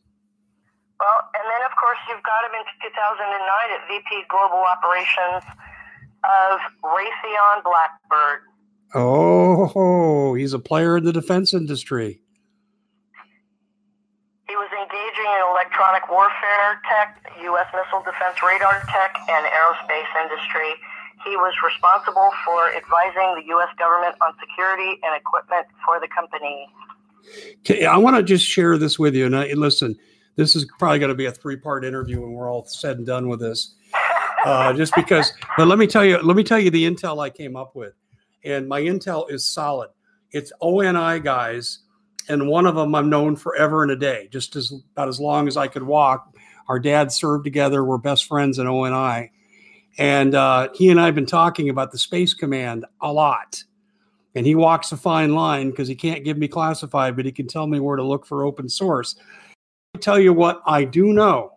[0.99, 5.43] Well, and then of course you've got him in 2009 at VP Global Operations
[6.25, 8.43] of Raytheon Blackbird.
[8.95, 12.22] Oh, he's a player in the defense industry.
[14.53, 17.67] He was engaging in electronic warfare tech, U.S.
[17.73, 20.75] missile defense radar tech, and aerospace industry.
[21.25, 23.71] He was responsible for advising the U.S.
[23.79, 26.69] government on security and equipment for the company.
[27.61, 29.25] Okay, I want to just share this with you.
[29.25, 29.97] And, I, listen,
[30.37, 33.07] this is probably going to be a three part interview when we're all said and
[33.07, 33.75] done with this.
[34.45, 37.31] Uh, just because, but let me tell you, let me tell you the intel I
[37.31, 37.93] came up with.
[38.45, 39.91] And my intel is solid.
[40.33, 41.82] It's ONI guys
[42.29, 45.49] and one of them I'm known forever and a day, just as about as long
[45.49, 46.35] as I could walk.
[46.69, 47.85] Our dads served together.
[47.85, 49.31] We're best friends in ONI.
[49.99, 53.63] And uh, he and I have been talking about the Space Command a lot.
[54.35, 57.47] And he walks a fine line because he can't give me classified, but he can
[57.47, 59.17] tell me where to look for open source.
[59.95, 61.53] I tell you what, I do know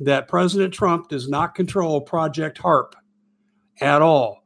[0.00, 2.94] that President Trump does not control Project HAARP
[3.80, 4.43] at all.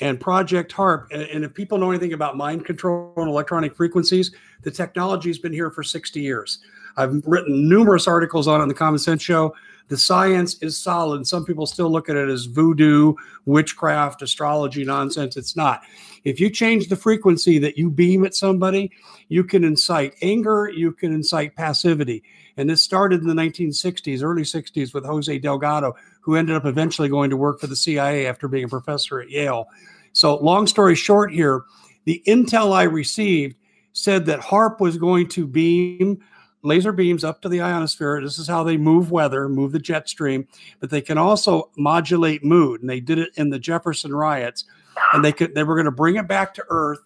[0.00, 4.30] And Project HAARP, and if people know anything about mind control and electronic frequencies,
[4.62, 6.58] the technology has been here for 60 years.
[6.96, 9.54] I've written numerous articles on it in the Common Sense Show.
[9.88, 11.26] The science is solid.
[11.26, 15.36] Some people still look at it as voodoo, witchcraft, astrology nonsense.
[15.36, 15.82] It's not.
[16.24, 18.92] If you change the frequency that you beam at somebody,
[19.28, 22.22] you can incite anger, you can incite passivity.
[22.60, 27.08] And this started in the 1960s, early 60s, with Jose Delgado, who ended up eventually
[27.08, 29.66] going to work for the CIA after being a professor at Yale.
[30.12, 31.62] So, long story short, here,
[32.04, 33.56] the intel I received
[33.94, 36.22] said that HAARP was going to beam
[36.62, 38.20] laser beams up to the ionosphere.
[38.20, 40.46] This is how they move weather, move the jet stream,
[40.80, 42.82] but they can also modulate mood.
[42.82, 44.66] And they did it in the Jefferson riots.
[45.14, 47.00] And they could they were going to bring it back to Earth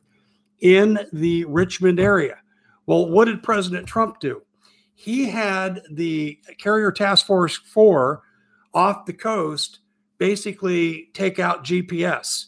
[0.60, 2.38] in the Richmond area.
[2.86, 4.42] Well, what did President Trump do?
[5.04, 8.22] He had the Carrier Task Force 4
[8.72, 9.80] off the coast
[10.16, 12.46] basically take out GPS.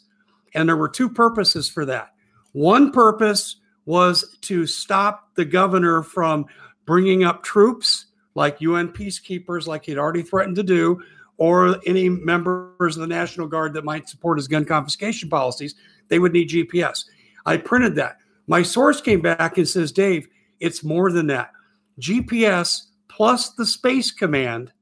[0.55, 2.15] And there were two purposes for that.
[2.53, 6.47] One purpose was to stop the governor from
[6.87, 11.03] bringing up troops like UN peacekeepers, like he'd already threatened to do,
[11.37, 15.75] or any members of the National Guard that might support his gun confiscation policies.
[16.09, 17.05] They would need GPS.
[17.45, 18.17] I printed that.
[18.47, 20.27] My source came back and says, Dave,
[20.59, 21.51] it's more than that.
[22.01, 24.73] GPS plus the Space Command,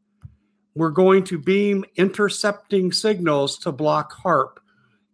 [0.75, 4.57] we're going to beam intercepting signals to block HAARP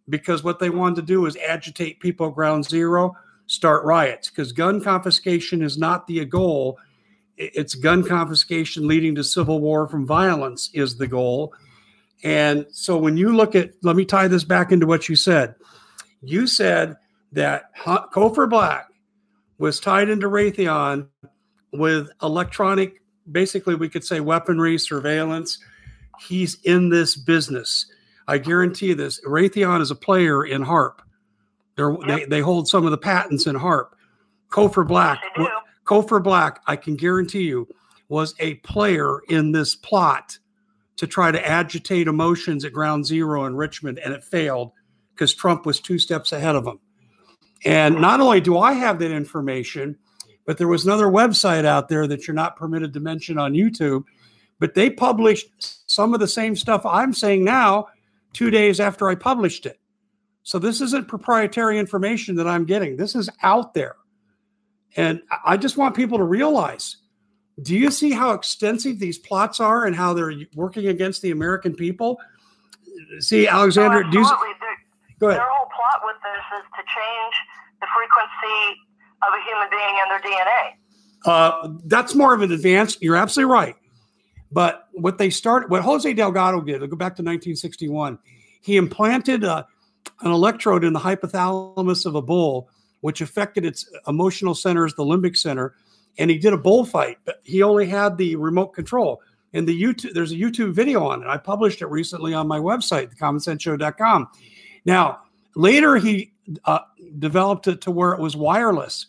[0.09, 3.15] because what they wanted to do is agitate people ground zero,
[3.47, 6.79] start riots because gun confiscation is not the goal.
[7.37, 11.55] It's gun confiscation leading to civil war from violence is the goal.
[12.23, 15.55] And so when you look at, let me tie this back into what you said.
[16.23, 16.97] You said
[17.33, 18.89] that Cofer Black
[19.59, 21.09] was tied into Raytheon
[21.73, 25.59] with electronic, basically, we could say weaponry, surveillance.
[26.21, 27.87] He's in this business.
[28.29, 29.21] I guarantee this.
[29.25, 31.01] Raytheon is a player in HAARP.
[31.79, 31.99] Yep.
[32.07, 33.89] They they hold some of the patents in HAARP.
[34.51, 35.23] Cofer Black,
[35.85, 37.69] Cofer Black, I can guarantee you,
[38.09, 40.37] was a player in this plot
[40.97, 44.73] to try to agitate emotions at Ground Zero in Richmond, and it failed
[45.15, 46.81] because Trump was two steps ahead of him.
[47.65, 49.97] And not only do I have that information,
[50.51, 54.03] but there was another website out there that you're not permitted to mention on YouTube,
[54.59, 57.87] but they published some of the same stuff I'm saying now
[58.33, 59.79] two days after I published it.
[60.43, 62.97] So this isn't proprietary information that I'm getting.
[62.97, 63.95] This is out there.
[64.97, 66.97] And I just want people to realize
[67.63, 71.77] do you see how extensive these plots are and how they're working against the American
[71.77, 72.19] people?
[73.21, 74.25] See, oh, Alexandra, oh, do you,
[75.21, 75.39] go ahead.
[75.39, 77.35] Their whole plot with this is to change
[77.81, 78.81] the frequency
[79.23, 80.81] of a human being and their DNA.
[81.25, 82.97] Uh, that's more of an advance.
[83.01, 83.77] You're absolutely right.
[84.53, 88.19] But what they started, what Jose Delgado did, go back to 1961.
[88.63, 89.67] He implanted a,
[90.23, 92.69] an electrode in the hypothalamus of a bull,
[93.01, 95.75] which affected its emotional centers, the limbic center,
[96.19, 99.23] and he did a bullfight, but he only had the remote control.
[99.53, 101.29] And the YouTube, there's a YouTube video on it.
[101.29, 104.29] I published it recently on my website, thecommonsenseshow.com.
[104.85, 105.21] Now,
[105.57, 106.33] later he
[106.65, 106.81] uh,
[107.19, 109.07] developed it to where it was wireless,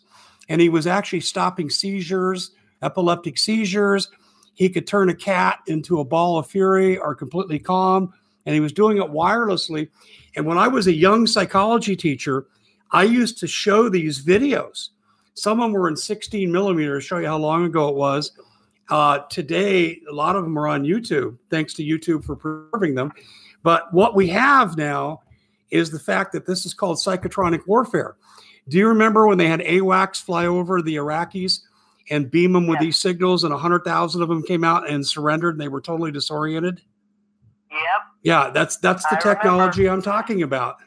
[0.50, 2.52] and he was actually stopping seizures,
[2.82, 4.10] epileptic seizures.
[4.54, 8.14] He could turn a cat into a ball of fury or completely calm,
[8.46, 9.90] and he was doing it wirelessly.
[10.36, 12.48] And when I was a young psychology teacher,
[12.92, 14.90] I used to show these videos
[15.34, 18.32] some of them were in 16 millimeters, show you how long ago it was.
[18.90, 23.12] Uh, today, a lot of them are on YouTube, thanks to YouTube for preserving them.
[23.64, 25.22] But what we have now
[25.72, 28.16] is the fact that this is called psychotronic warfare.
[28.68, 31.62] Do you remember when they had AWACS fly over the Iraqis
[32.10, 32.86] and beam them with yeah.
[32.86, 36.82] these signals, and 100,000 of them came out and surrendered, and they were totally disoriented?
[37.72, 37.80] Yep.
[38.24, 40.10] Yeah, that's that's the I technology remember.
[40.10, 40.78] I'm talking about.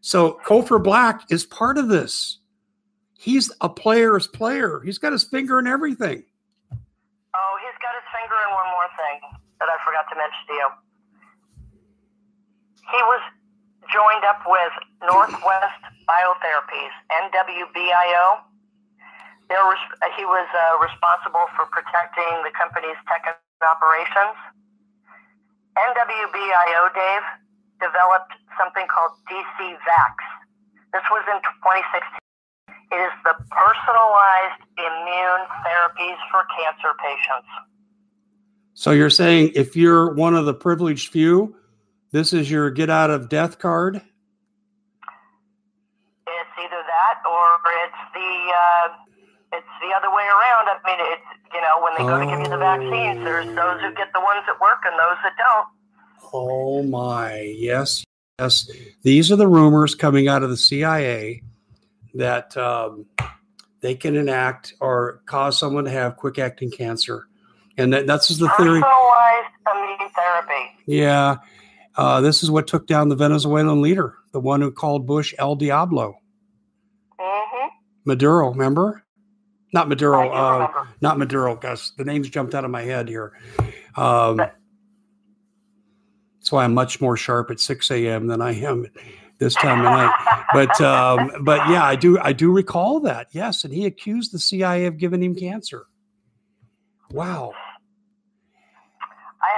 [0.00, 2.38] So Cofer Black is part of this.
[3.18, 4.80] He's a player's player.
[4.84, 6.24] He's got his finger in everything.
[6.72, 9.20] Oh, he's got his finger in one more thing
[9.60, 10.68] that I forgot to mention to you.
[12.90, 13.22] He was
[13.92, 14.72] joined up with
[15.04, 18.40] Northwest Biotherapies, NWBIO.
[19.52, 19.78] There was,
[20.16, 23.28] he was uh, responsible for protecting the company's tech
[23.60, 24.36] operations.
[25.76, 27.26] NWBIO, Dave,
[27.80, 30.14] developed something called DCVax.
[30.92, 32.22] This was in 2016.
[32.92, 37.48] It is the personalized immune therapies for cancer patients.
[38.74, 41.56] So you're saying if you're one of the privileged few,
[42.12, 43.96] this is your get out of death card?
[43.96, 44.04] It's
[46.58, 48.88] either that or it's the uh,
[49.54, 50.68] it's the other way around.
[50.68, 51.22] I mean, it's
[51.52, 52.20] you know when they go oh.
[52.20, 55.18] to give you the vaccines, there's those who get the ones that work and those
[55.22, 55.68] that don't.
[56.34, 58.04] Oh my, yes,
[58.38, 58.70] yes.
[59.02, 61.42] These are the rumors coming out of the CIA
[62.14, 63.06] that um,
[63.80, 67.26] they can enact or cause someone to have quick acting cancer.
[67.76, 68.80] And that, that's the theory.
[68.80, 70.70] Personalized immune therapy.
[70.86, 71.36] Yeah.
[71.96, 75.56] Uh, this is what took down the Venezuelan leader, the one who called Bush El
[75.56, 76.14] Diablo.
[77.20, 77.68] Mm-hmm.
[78.04, 79.04] Maduro, remember?
[79.72, 80.30] Not Maduro.
[80.30, 81.92] Uh, not Maduro, Gus.
[81.96, 83.32] The names jumped out of my head here.
[83.96, 84.50] Um, that's
[86.50, 88.26] why I'm much more sharp at 6 a.m.
[88.26, 88.86] than I am
[89.38, 90.44] this time of night.
[90.52, 93.28] But um, but yeah, I do I do recall that.
[93.32, 95.86] Yes, and he accused the CIA of giving him cancer.
[97.10, 97.52] Wow.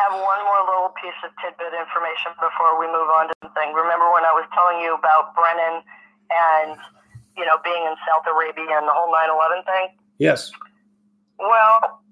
[0.04, 3.48] I have one more little piece of tidbit information before we move on to the
[3.56, 3.72] thing.
[3.72, 5.80] Remember when I was telling you about Brennan
[6.28, 6.76] and
[7.40, 9.96] you know being in Saudi Arabia and the whole 9/11 thing?
[10.20, 10.52] Yes.
[11.40, 12.04] Well,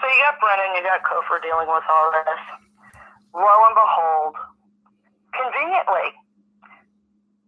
[0.00, 2.42] so you got Brennan, you got Cofer dealing with all this.
[3.36, 4.34] Lo and behold,
[5.36, 6.16] conveniently,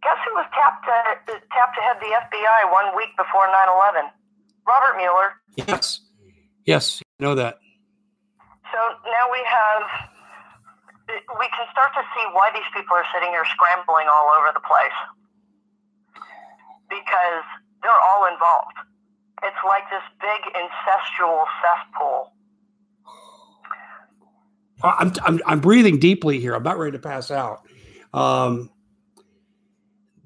[0.03, 4.11] Guess who was tapped to, tapped to head the FBI one week before 9 11?
[4.67, 5.39] Robert Mueller.
[5.57, 6.01] Yes.
[6.67, 7.62] Yes, I know that.
[8.73, 9.83] So now we have,
[11.39, 14.65] we can start to see why these people are sitting here scrambling all over the
[14.65, 14.99] place.
[16.89, 17.45] Because
[17.83, 18.77] they're all involved.
[19.43, 22.33] It's like this big incestual cesspool.
[24.83, 26.55] I'm, I'm, I'm breathing deeply here.
[26.55, 27.67] I'm about ready to pass out.
[28.13, 28.71] Um,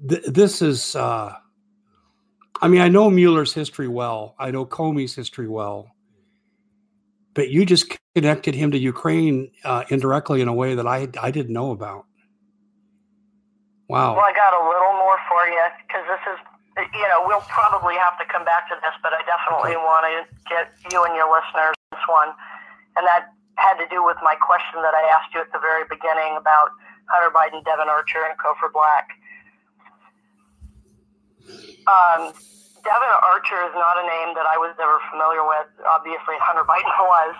[0.07, 1.35] th- this is uh,
[2.61, 4.35] I mean, I know Mueller's history well.
[4.39, 5.95] I know Comey's history well.
[7.37, 11.29] But you just connected him to Ukraine uh, indirectly in a way that I I
[11.29, 12.09] didn't know about.
[13.85, 14.17] Wow.
[14.17, 16.39] Well, I got a little more for you because this is,
[16.97, 19.85] you know, we'll probably have to come back to this, but I definitely okay.
[19.85, 20.13] want to
[20.49, 22.33] get you and your listeners this one.
[22.97, 23.29] And that
[23.61, 26.73] had to do with my question that I asked you at the very beginning about
[27.05, 29.13] Hunter Biden, Devon Archer, and Cofer Black.
[31.85, 32.33] Um,
[32.87, 35.67] Devon Archer is not a name that I was ever familiar with.
[35.83, 37.35] Obviously, Hunter Biden was.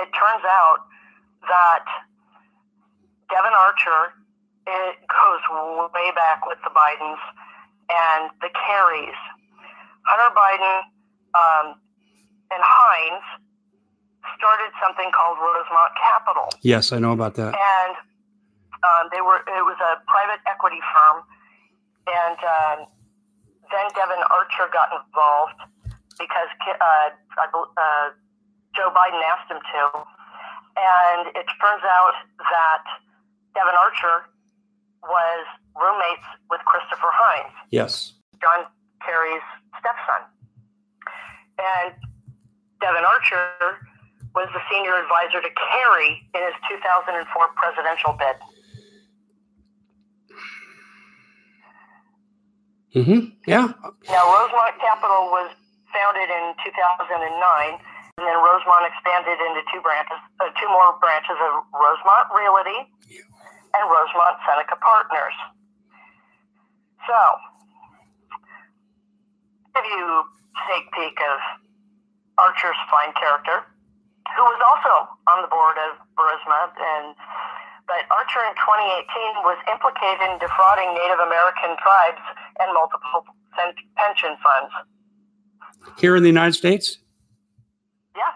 [0.00, 0.88] It turns out
[1.44, 1.84] that
[3.28, 4.16] Devon Archer
[4.68, 5.42] it goes
[5.92, 7.20] way back with the Bidens
[7.88, 9.16] and the Kerrys.
[10.04, 10.76] Hunter Biden
[11.32, 11.66] um,
[12.52, 13.24] and Heinz
[14.36, 16.48] started something called Rosemont Capital.
[16.60, 17.56] Yes, I know about that.
[17.56, 17.94] And
[18.84, 21.24] um, they were it was a private equity firm,
[22.08, 22.78] and um,
[23.70, 25.60] then Devon Archer got involved
[26.18, 28.06] because uh, uh,
[28.74, 29.82] Joe Biden asked him to.
[30.78, 32.84] And it turns out that
[33.54, 34.30] Devon Archer
[35.02, 35.44] was
[35.74, 37.54] roommates with Christopher Heinz.
[37.70, 38.14] Yes.
[38.40, 38.66] John
[39.02, 39.46] Kerry's
[39.78, 40.22] stepson.
[41.58, 41.94] And
[42.80, 43.82] Devon Archer
[44.34, 47.26] was the senior advisor to Kerry in his 2004
[47.58, 48.38] presidential bid.
[52.94, 53.36] Mm-hmm.
[53.44, 53.68] Yeah.
[54.08, 55.52] Now, Rosemont Capital was
[55.92, 61.68] founded in 2009, and then Rosemont expanded into two branches, uh, two more branches of
[61.76, 62.88] Rosemont Realty
[63.76, 65.36] and Rosemont Seneca Partners.
[67.04, 67.18] So,
[69.76, 71.38] give you a sneak peek of
[72.40, 73.68] Archer's fine character,
[74.32, 77.12] who was also on the board of Burisma, and
[77.88, 82.20] but Archer in 2018 was implicated in defrauding Native American tribes
[82.60, 83.24] and multiple
[83.96, 84.72] pension funds.
[85.98, 86.98] Here in the United States?
[88.14, 88.34] Yeah.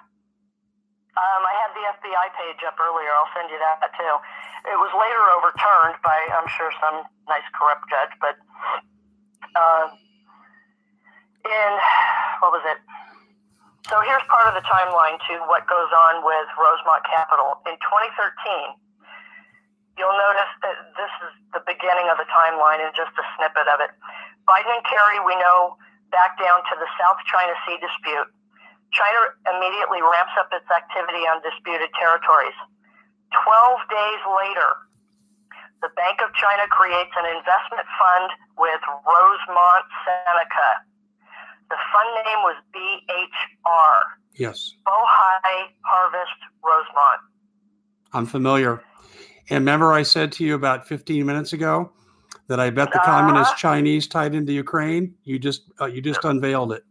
[1.19, 3.11] Um, I had the FBI page up earlier.
[3.19, 4.15] I'll send you that too.
[4.71, 8.39] It was later overturned by, I'm sure, some nice corrupt judge, but
[9.59, 9.91] uh,
[11.45, 11.71] in,
[12.41, 12.79] what was it?
[13.91, 17.59] So here's part of the timeline to what goes on with Rosemont Capital.
[17.67, 18.79] In 2013,
[19.97, 23.79] you'll notice that this is the beginning of the timeline and just a snippet of
[23.85, 23.93] it.
[24.49, 25.77] Biden and Kerry, we know,
[26.11, 28.29] back down to the South China Sea dispute.
[28.93, 32.57] China immediately ramps up its activity on disputed territories.
[33.33, 34.71] Twelve days later,
[35.81, 38.29] the Bank of China creates an investment fund
[38.61, 40.71] with Rosemont Seneca.
[41.73, 43.97] The fund name was BHR.
[44.37, 44.77] Yes.
[44.85, 47.21] Bohai Harvest Rosemont.
[48.13, 48.85] I'm familiar.
[49.53, 51.93] And remember, I said to you about 15 minutes ago
[52.49, 55.13] that I bet the uh, communist Chinese tied into Ukraine.
[55.29, 56.89] You just uh, you just unveiled it.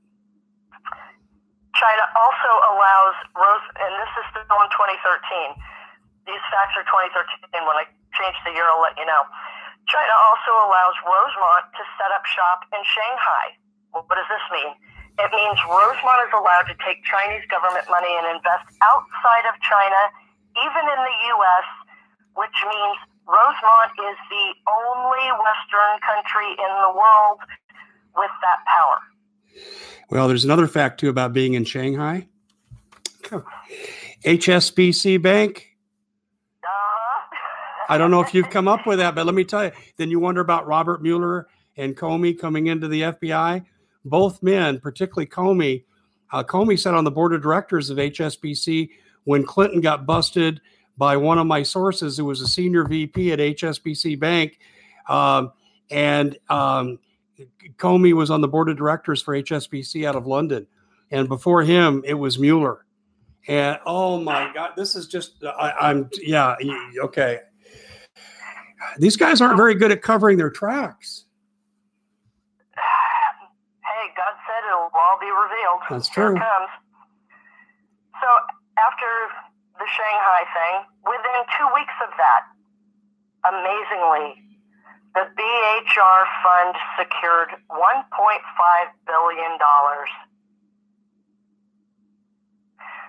[1.74, 5.58] China also allows Rose, and this is still in 2013.
[6.30, 7.66] These facts are 2013.
[7.66, 9.26] When I change the year, I'll let you know.
[9.90, 13.58] China also allows Rosemont to set up shop in Shanghai.
[13.90, 14.78] Well, what does this mean?
[15.18, 20.14] It means Rosemont is allowed to take Chinese government money and invest outside of China,
[20.62, 21.66] even in the U.S.,
[22.36, 27.40] which means Rosemont is the only Western country in the world
[28.16, 29.00] with that power.
[30.10, 32.28] Well, there's another fact too about being in Shanghai.
[34.26, 35.68] HSBC Bank.
[36.64, 37.38] Uh-huh.
[37.90, 39.72] I don't know if you've come up with that, but let me tell you.
[39.98, 43.66] Then you wonder about Robert Mueller and Comey coming into the FBI.
[44.04, 45.86] Both men, particularly Comey,
[46.32, 48.90] uh, Comey sat on the board of directors of HSBC
[49.26, 50.62] when Clinton got busted
[51.02, 54.60] by one of my sources who was a senior VP at HSBC Bank.
[55.10, 55.52] Um,
[55.90, 57.00] and um,
[57.78, 60.68] Comey was on the board of directors for HSBC out of London.
[61.10, 62.86] And before him, it was Mueller.
[63.48, 66.56] And oh my God, this is just, I, am yeah,
[67.06, 67.40] okay.
[69.00, 71.26] These guys aren't very good at covering their tracks.
[72.76, 75.82] Hey, God said it'll all be revealed.
[75.90, 76.36] That's true.
[76.36, 78.28] So
[78.78, 79.08] after
[79.80, 82.44] the Shanghai thing, within two weeks of that,
[83.48, 84.42] amazingly,
[85.14, 87.78] the BHR fund secured $1.5
[89.06, 89.58] billion.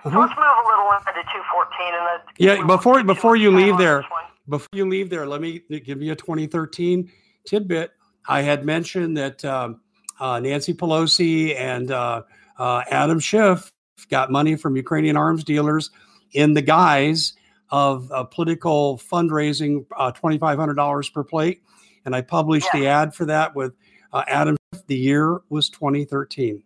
[0.05, 0.19] Uh-huh.
[0.19, 4.03] let's move a little into 214 and the yeah before before you leave there
[4.49, 7.09] before you leave there let me give you a 2013
[7.47, 7.91] tidbit
[8.27, 9.79] i had mentioned that um,
[10.19, 12.21] uh, nancy pelosi and uh,
[12.59, 13.71] uh, adam schiff
[14.09, 15.89] got money from ukrainian arms dealers
[16.33, 17.33] in the guise
[17.73, 21.63] of uh, political fundraising, uh, $2,500 per plate.
[22.05, 22.79] And I published yeah.
[22.79, 23.73] the ad for that with
[24.13, 24.55] uh, Adam.
[24.85, 26.61] The year was 2013.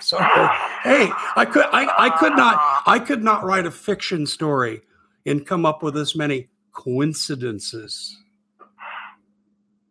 [0.00, 4.82] so hey, I could I, I could not I could not write a fiction story
[5.24, 8.16] and come up with this many coincidences.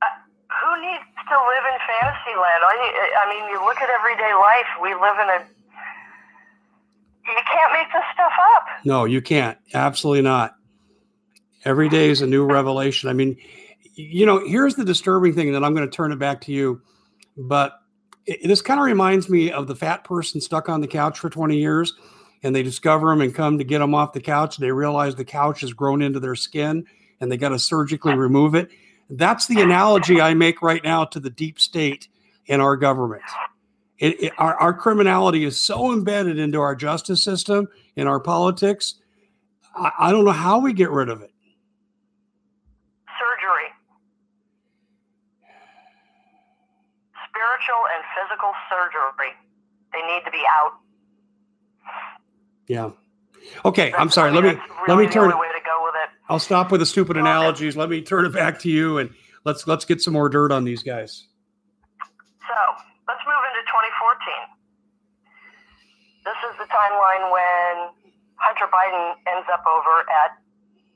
[0.02, 2.64] Who needs to live in fantasy land.
[2.64, 2.76] I,
[3.20, 4.68] I mean, you look at everyday life.
[4.82, 5.57] We live in a.
[7.28, 8.66] You can't make this stuff up.
[8.86, 9.58] No, you can't.
[9.74, 10.56] Absolutely not.
[11.66, 13.10] Every day is a new revelation.
[13.10, 13.38] I mean,
[13.96, 16.52] you know, here's the disturbing thing, and then I'm going to turn it back to
[16.52, 16.82] you.
[17.36, 17.80] But
[18.26, 21.30] it, this kind of reminds me of the fat person stuck on the couch for
[21.30, 21.94] 20 years,
[22.44, 24.58] and they discover him and come to get him off the couch.
[24.58, 26.86] They realize the couch has grown into their skin,
[27.20, 28.70] and they got to surgically remove it
[29.10, 32.08] that's the analogy I make right now to the deep state
[32.46, 33.24] in our government.
[34.00, 38.96] It, it, our, our criminality is so embedded into our justice system, in our politics.
[39.76, 41.32] I, I don't know how we get rid of it.
[43.18, 43.70] Surgery.
[47.30, 49.34] Spiritual and physical surgery.
[49.94, 50.74] They need to be out.
[52.68, 52.92] Yeah.
[53.66, 54.32] Okay, I'm sorry.
[54.32, 55.32] Let me really let me turn.
[56.30, 57.22] I'll stop with the stupid okay.
[57.22, 57.78] analogies.
[57.78, 59.10] Let me turn it back to you, and
[59.46, 61.28] let's let's get some more dirt on these guys.
[62.42, 62.84] So
[63.38, 64.50] move into 2014.
[66.26, 67.94] This is the timeline when
[68.42, 70.42] Hunter Biden ends up over at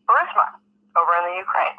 [0.09, 0.57] Burisma,
[0.97, 1.77] over in the Ukraine.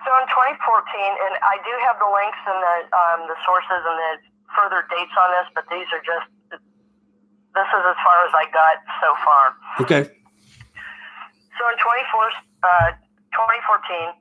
[0.00, 3.96] So in 2014, and I do have the links and the um, the sources and
[4.00, 4.12] the
[4.56, 8.80] further dates on this, but these are just this is as far as I got
[9.04, 9.44] so far.
[9.84, 10.08] Okay.
[11.60, 12.32] So in 24,
[12.64, 12.94] uh,
[13.36, 14.14] 2014,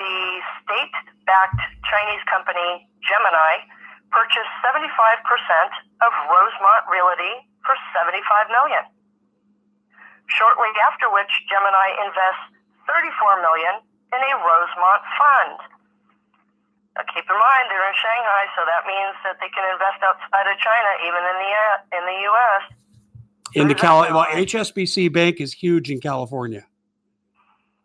[0.00, 0.40] the
[1.30, 3.62] state-backed Chinese company Gemini
[4.10, 4.82] purchased 75%
[6.02, 8.82] of Rosemont Realty for 75 million.
[10.26, 12.50] Shortly after which Gemini invests
[12.90, 13.74] 34 million
[14.10, 15.58] in a Rosemont fund.
[16.98, 20.50] Now keep in mind they're in Shanghai, so that means that they can invest outside
[20.50, 22.62] of China, even in the uh, in the U.S.
[23.54, 26.66] In the Cal, well, HSBC Bank is huge in California.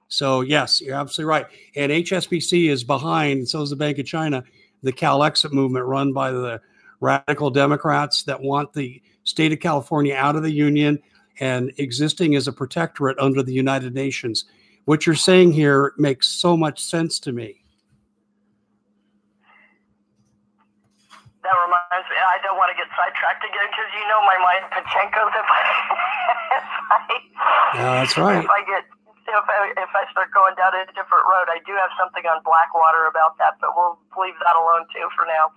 [0.08, 1.46] So yes, you're absolutely right.
[1.76, 4.44] And HSBC is behind, so is the Bank of China,
[4.84, 6.62] the Calexit movement run by the
[7.02, 11.00] radical Democrats that want the state of California out of the union
[11.40, 14.46] and existing as a protectorate under the United Nations.
[14.86, 17.62] What you're saying here makes so much sense to me.
[21.44, 24.66] That reminds me, I don't want to get sidetracked again because you know my mind
[24.74, 25.62] Pachinkos if I,
[26.58, 28.44] if I yeah, that's right.
[28.44, 28.86] If I get
[29.28, 32.46] if I, if I start going down a different road, I do have something on
[32.46, 35.50] Blackwater about that, but we'll leave that alone too for now.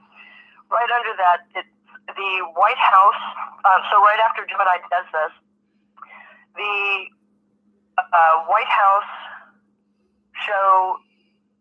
[0.73, 1.69] Right under that, it's
[2.09, 3.23] the White House.
[3.65, 5.33] Uh, so right after Gemini does this,
[6.57, 7.13] the
[8.01, 9.13] uh, White House
[10.49, 10.97] show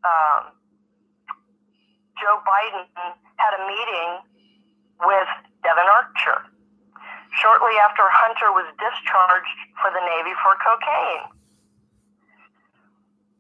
[0.08, 0.56] um,
[2.18, 2.88] Joe Biden
[3.36, 4.10] had a meeting
[5.04, 5.30] with
[5.62, 6.48] Devon Archer
[7.42, 11.37] shortly after Hunter was discharged for the Navy for cocaine.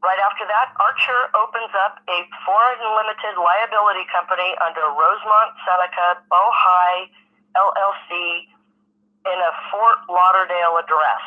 [0.03, 7.09] Right after that, Archer opens up a foreign limited liability company under Rosemont Seneca Bohai
[7.57, 8.45] LLC
[9.25, 11.23] in a Fort Lauderdale address.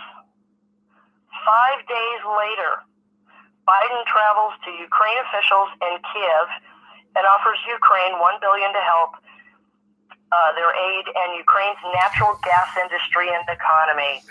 [1.42, 2.72] Five days later,
[3.66, 6.46] Biden travels to Ukraine officials in Kiev
[7.18, 9.18] and offers Ukraine one billion to help
[10.30, 14.22] uh, their aid and Ukraine's natural gas industry and economy.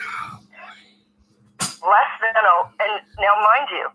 [1.83, 3.87] Less than a, and now mind you,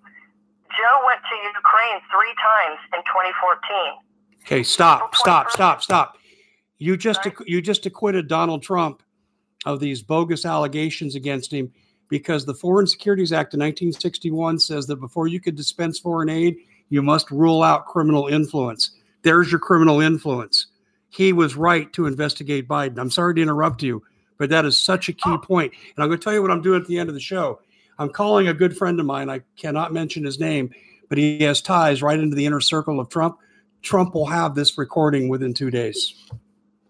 [0.77, 4.05] Joe went to Ukraine three times in 2014.
[4.45, 6.19] Okay, stop, stop, stop, stop.
[6.79, 9.03] You just you just acquitted Donald Trump
[9.65, 11.73] of these bogus allegations against him
[12.09, 16.57] because the Foreign Securities Act of 1961 says that before you could dispense foreign aid,
[16.91, 18.91] you must rule out criminal influence.
[19.23, 20.67] There's your criminal influence.
[21.09, 22.99] He was right to investigate Biden.
[22.99, 24.03] I'm sorry to interrupt you,
[24.37, 25.39] but that is such a key oh.
[25.39, 25.73] point.
[25.73, 27.61] And I'm going to tell you what I'm doing at the end of the show.
[27.99, 29.31] I'm calling a good friend of mine.
[29.31, 30.71] I cannot mention his name,
[31.09, 33.39] but he has ties right into the inner circle of Trump.
[33.83, 36.15] Trump will have this recording within two days.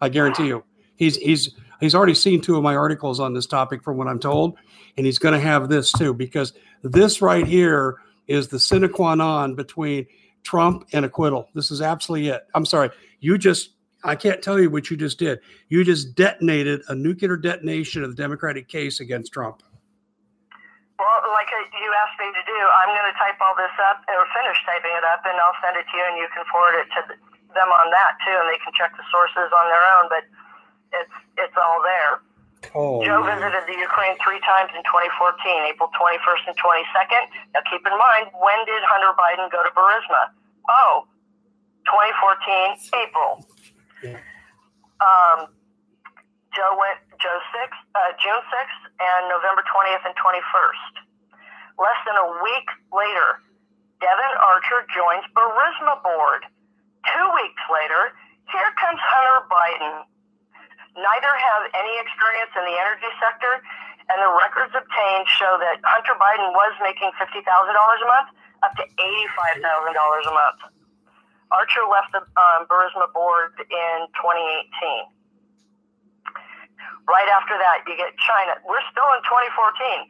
[0.00, 0.64] I guarantee you.
[0.96, 4.20] He's he's he's already seen two of my articles on this topic from what I'm
[4.20, 4.56] told,
[4.96, 6.52] and he's going to have this too because
[6.82, 7.96] this right here
[8.26, 10.06] is the sine qua non between
[10.44, 11.48] Trump and acquittal.
[11.54, 12.46] This is absolutely it.
[12.54, 12.90] I'm sorry.
[13.20, 13.70] You just
[14.04, 15.40] I can't tell you what you just did.
[15.68, 19.62] You just detonated a nuclear detonation of the Democratic case against Trump.
[21.24, 21.48] Like
[21.80, 24.92] you asked me to do, I'm going to type all this up or finish typing
[24.92, 27.00] it up, and I'll send it to you, and you can forward it to
[27.56, 30.04] them on that too, and they can check the sources on their own.
[30.12, 30.28] But
[30.92, 32.20] it's it's all there.
[32.76, 33.40] Oh, Joe man.
[33.40, 37.24] visited the Ukraine three times in 2014, April 21st and 22nd.
[37.52, 40.32] Now keep in mind, when did Hunter Biden go to Burisma?
[40.68, 41.04] Oh,
[41.88, 43.44] 2014, April.
[44.00, 44.16] Yeah.
[45.00, 45.52] Um,
[46.56, 50.92] Joe went Joe 6th, uh, June 6th, and November 20th and 21st.
[51.78, 53.42] Less than a week later,
[53.98, 56.46] Devon Archer joins Burisma board.
[57.08, 58.14] Two weeks later,
[58.52, 60.06] here comes Hunter Biden.
[60.94, 63.58] Neither have any experience in the energy sector,
[64.12, 68.30] and the records obtained show that Hunter Biden was making $50,000 a month
[68.62, 70.60] up to $85,000 a month.
[71.50, 75.10] Archer left the um, Burisma board in 2018.
[77.04, 78.56] Right after that, you get China.
[78.64, 80.08] We're still in 2014.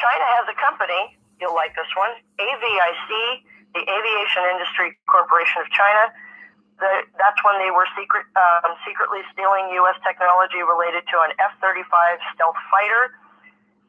[0.00, 3.10] China has a company, you'll like this one, AVIC,
[3.76, 6.10] the Aviation Industry Corporation of China.
[6.80, 10.00] The, that's when they were secret, um, secretly stealing U.S.
[10.00, 11.84] technology related to an F 35
[12.32, 13.12] stealth fighter.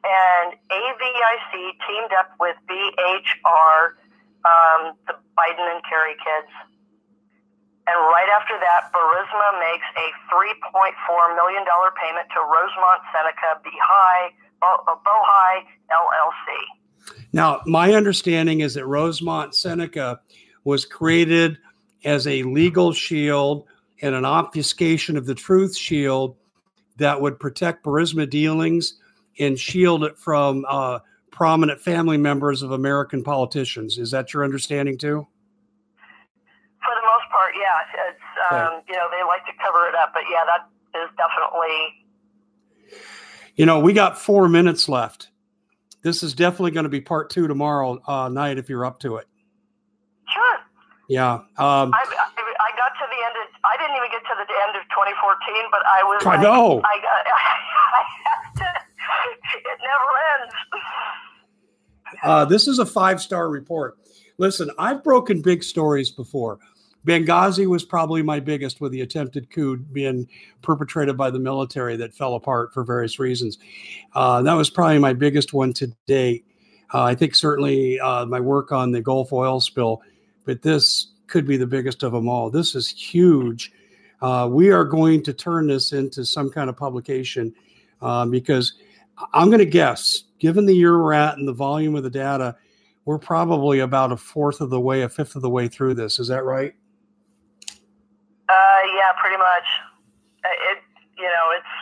[0.04, 1.52] And AVIC
[1.88, 3.96] teamed up with BHR,
[4.44, 6.52] um, the Biden and Kerry kids,
[7.82, 10.94] and right after that, Burisma makes a $3.4
[11.34, 11.66] million
[11.98, 14.30] payment to Rosemont Seneca Bohai,
[14.62, 17.16] Bohai LLC.
[17.32, 20.20] Now, my understanding is that Rosemont Seneca
[20.64, 21.58] was created
[22.04, 23.64] as a legal shield
[24.02, 26.36] and an obfuscation of the truth shield
[26.96, 28.98] that would protect Burisma dealings
[29.38, 30.98] and shield it from uh,
[31.30, 33.98] prominent family members of American politicians.
[33.98, 35.26] Is that your understanding too?
[36.84, 38.10] For the most part, yeah.
[38.10, 38.84] It's um, okay.
[38.88, 40.68] you know they like to cover it up, but yeah, that
[41.00, 43.00] is definitely.
[43.56, 45.28] You know, we got four minutes left.
[46.02, 49.16] This is definitely going to be part two tomorrow uh, night if you're up to
[49.16, 49.28] it.
[50.28, 50.58] Sure.
[51.08, 51.34] Yeah.
[51.34, 53.54] Um, I, I, got to the end of.
[53.64, 56.26] I didn't even get to the end of 2014, but I was.
[56.26, 56.80] I know.
[56.84, 57.26] I, got,
[57.94, 58.64] I have to.
[59.54, 60.54] It never ends.
[62.22, 63.98] Uh, this is a five star report.
[64.38, 66.58] Listen, I've broken big stories before.
[67.06, 70.28] Benghazi was probably my biggest with the attempted coup being
[70.62, 73.58] perpetrated by the military that fell apart for various reasons.
[74.14, 76.44] Uh, that was probably my biggest one to date.
[76.94, 80.02] Uh, I think certainly uh, my work on the Gulf oil spill,
[80.44, 82.50] but this could be the biggest of them all.
[82.50, 83.72] This is huge.
[84.20, 87.52] Uh, we are going to turn this into some kind of publication
[88.00, 88.74] uh, because
[89.32, 92.56] I'm going to guess, given the year we're at and the volume of the data,
[93.04, 96.20] we're probably about a fourth of the way, a fifth of the way through this.
[96.20, 96.74] Is that right?
[98.52, 99.64] Uh, yeah, pretty much.
[100.44, 100.78] Uh, it,
[101.16, 101.72] you know, it's.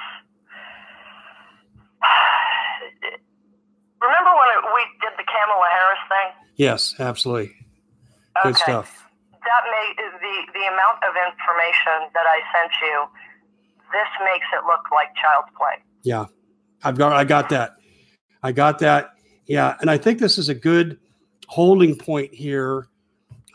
[4.00, 6.28] Remember when it, we did the Kamala Harris thing?
[6.56, 7.52] Yes, absolutely.
[8.42, 8.62] Good okay.
[8.62, 9.08] stuff.
[9.32, 13.06] That made the the amount of information that I sent you.
[13.92, 15.82] This makes it look like child's play.
[16.02, 16.26] Yeah,
[16.84, 17.76] I've got I got that.
[18.42, 19.14] I got that.
[19.46, 20.98] Yeah, and I think this is a good
[21.48, 22.86] holding point here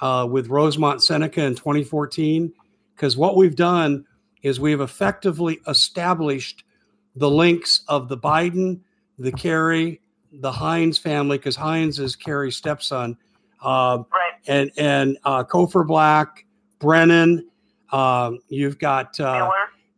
[0.01, 2.51] uh, with Rosemont Seneca in 2014
[2.95, 4.05] because what we've done
[4.41, 6.63] is we've effectively established
[7.15, 8.79] the links of the Biden,
[9.17, 13.17] the Kerry, the Heinz family, because Heinz is Kerry's stepson,
[13.63, 14.33] uh, right.
[14.47, 16.45] and and uh, Cofer Black,
[16.79, 17.49] Brennan.
[17.91, 19.49] Uh, you've got uh,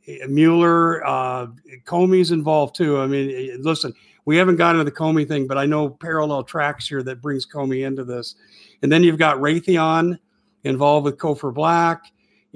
[0.07, 0.29] Mueller.
[0.29, 1.47] Mueller uh,
[1.85, 2.99] Comey's involved too.
[2.99, 3.93] I mean, listen,
[4.25, 7.45] we haven't gotten to the Comey thing, but I know parallel tracks here that brings
[7.45, 8.35] Comey into this.
[8.81, 10.17] And then you've got Raytheon
[10.63, 12.05] involved with Cofer Black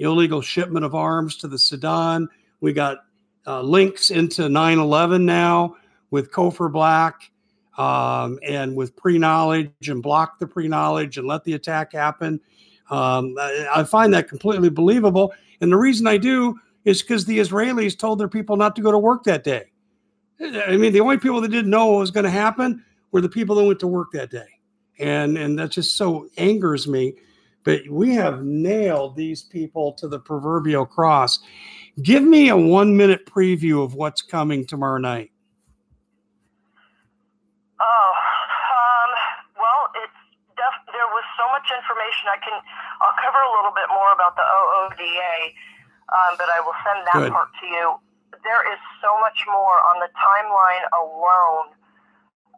[0.02, 2.28] illegal shipment of arms to the Sudan.
[2.60, 2.98] We got
[3.46, 5.76] uh, links into 9 11 now
[6.10, 7.30] with Cofer Black
[7.78, 12.40] um, and with pre knowledge and block the pre knowledge and let the attack happen.
[12.90, 15.32] Um, I, I find that completely believable.
[15.60, 18.90] And the reason I do is because the Israelis told their people not to go
[18.90, 19.70] to work that day.
[20.40, 23.28] I mean, the only people that didn't know what was going to happen were the
[23.28, 24.48] people that went to work that day.
[24.98, 27.14] And, and that just so angers me
[27.64, 31.38] but we have nailed these people to the proverbial cross.
[32.02, 35.30] Give me a one minute preview of what's coming tomorrow night.
[37.80, 39.10] Oh, um,
[39.58, 40.20] well, it's
[40.56, 42.30] def- there was so much information.
[42.30, 42.56] I can
[43.02, 45.34] I'll cover a little bit more about the OODA,
[46.14, 47.32] um, but I will send that Good.
[47.34, 47.98] part to you.
[48.42, 51.76] There is so much more on the timeline alone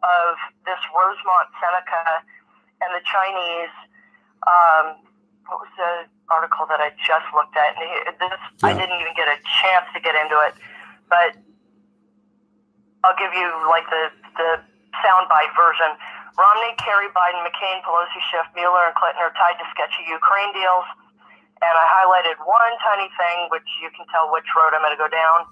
[0.05, 2.23] of this Rosemont Seneca
[2.81, 3.73] and the Chinese
[4.45, 5.01] um,
[5.49, 7.77] what was the article that I just looked at?
[7.77, 8.69] And this, yeah.
[8.69, 10.53] I didn't even get a chance to get into it,
[11.09, 11.37] but
[13.05, 14.49] I'll give you like the the
[15.05, 15.93] soundbite version.
[16.35, 20.83] Romney, Kerry, Biden, McCain, Pelosi, Schiff, Mueller, and Clinton are tied to sketchy Ukraine deals.
[21.63, 24.99] And I highlighted one tiny thing, which you can tell which road I'm going to
[24.99, 25.47] go down.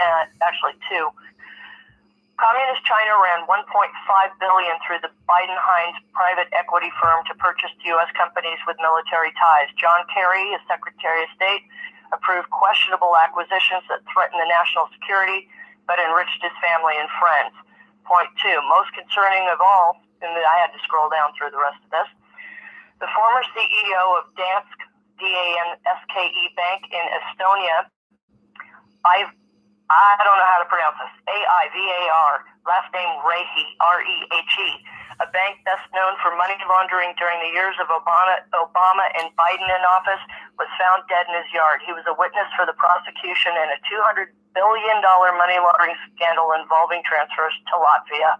[0.00, 1.12] And actually, two.
[2.36, 3.64] Communist China ran 1.5
[4.36, 8.12] billion through the Biden-Heinz private equity firm to purchase U.S.
[8.12, 9.72] companies with military ties.
[9.80, 11.64] John Kerry, as Secretary of State,
[12.12, 15.48] approved questionable acquisitions that threatened the national security,
[15.88, 17.56] but enriched his family and friends.
[18.04, 21.80] Point two, most concerning of all, and I had to scroll down through the rest
[21.88, 22.10] of this.
[23.00, 24.84] The former CEO of Danske
[25.18, 27.88] D-A-N-S-K-E Bank in Estonia,
[29.04, 29.32] I've
[29.86, 31.14] I don't know how to pronounce this.
[31.30, 32.34] A I V A R,
[32.66, 34.70] last name Rehe, R E H E,
[35.22, 39.68] a bank best known for money laundering during the years of Obama, Obama and Biden
[39.70, 40.22] in office,
[40.58, 41.86] was found dead in his yard.
[41.86, 44.98] He was a witness for the prosecution in a $200 billion
[45.38, 48.30] money laundering scandal involving transfers to Latvia.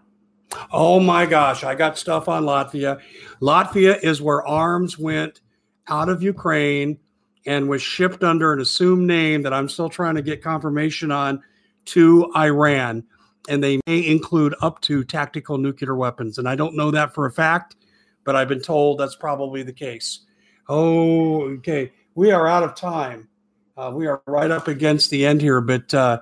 [0.71, 2.99] Oh my gosh, I got stuff on Latvia.
[3.41, 5.41] Latvia is where arms went
[5.87, 6.99] out of Ukraine
[7.47, 11.41] and was shipped under an assumed name that I'm still trying to get confirmation on
[11.85, 13.05] to Iran.
[13.49, 16.37] And they may include up to tactical nuclear weapons.
[16.37, 17.77] And I don't know that for a fact,
[18.25, 20.25] but I've been told that's probably the case.
[20.67, 21.93] Oh, okay.
[22.15, 23.29] We are out of time.
[23.77, 26.19] Uh, we are right up against the end here, but uh,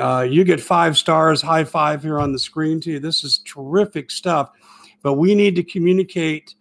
[0.00, 3.00] uh, you get five stars, high five here on the screen to you.
[3.00, 4.52] This is terrific stuff.
[5.02, 6.54] But we need to communicate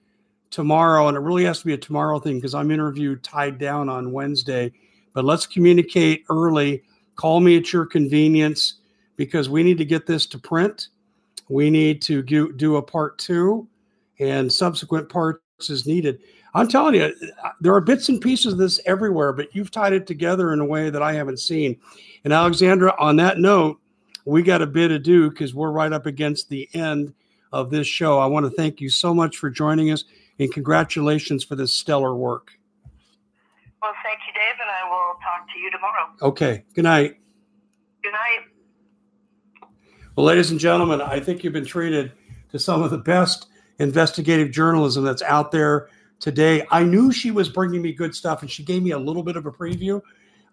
[0.51, 3.89] tomorrow, and it really has to be a tomorrow thing because I'm interviewed tied down
[3.89, 4.71] on Wednesday.
[5.13, 6.83] But let's communicate early.
[7.15, 8.75] Call me at your convenience
[9.15, 10.89] because we need to get this to print.
[11.49, 13.67] we need to do, do a part two
[14.19, 16.19] and subsequent parts as needed.
[16.53, 17.13] I'm telling you,
[17.59, 20.65] there are bits and pieces of this everywhere, but you've tied it together in a
[20.65, 21.77] way that I haven't seen.
[22.23, 23.79] And Alexandra, on that note,
[24.25, 27.13] we got a bit to do because we're right up against the end
[27.51, 28.17] of this show.
[28.19, 30.05] I want to thank you so much for joining us
[30.41, 32.51] and congratulations for this stellar work.
[33.81, 36.09] Well, thank you, Dave, and I will talk to you tomorrow.
[36.21, 36.63] Okay.
[36.73, 37.17] Good night.
[38.01, 39.69] Good night.
[40.15, 42.11] Well, ladies and gentlemen, I think you've been treated
[42.51, 45.89] to some of the best investigative journalism that's out there
[46.19, 46.65] today.
[46.71, 49.35] I knew she was bringing me good stuff, and she gave me a little bit
[49.35, 50.01] of a preview.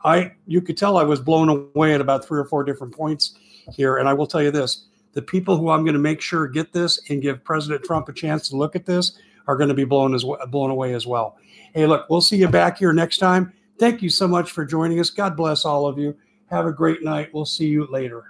[0.05, 3.37] I you could tell I was blown away at about three or four different points
[3.73, 4.85] here, and I will tell you this:
[5.15, 8.13] the people who I'm going to make sure get this and give President Trump a
[8.13, 9.19] chance to look at this
[9.49, 11.37] are going to be blown as well, blown away as well.
[11.75, 13.53] Hey, look, we'll see you back here next time.
[13.79, 15.11] Thank you so much for joining us.
[15.11, 16.17] God bless all of you.
[16.51, 17.31] Have a great night.
[17.33, 18.25] We'll see you later.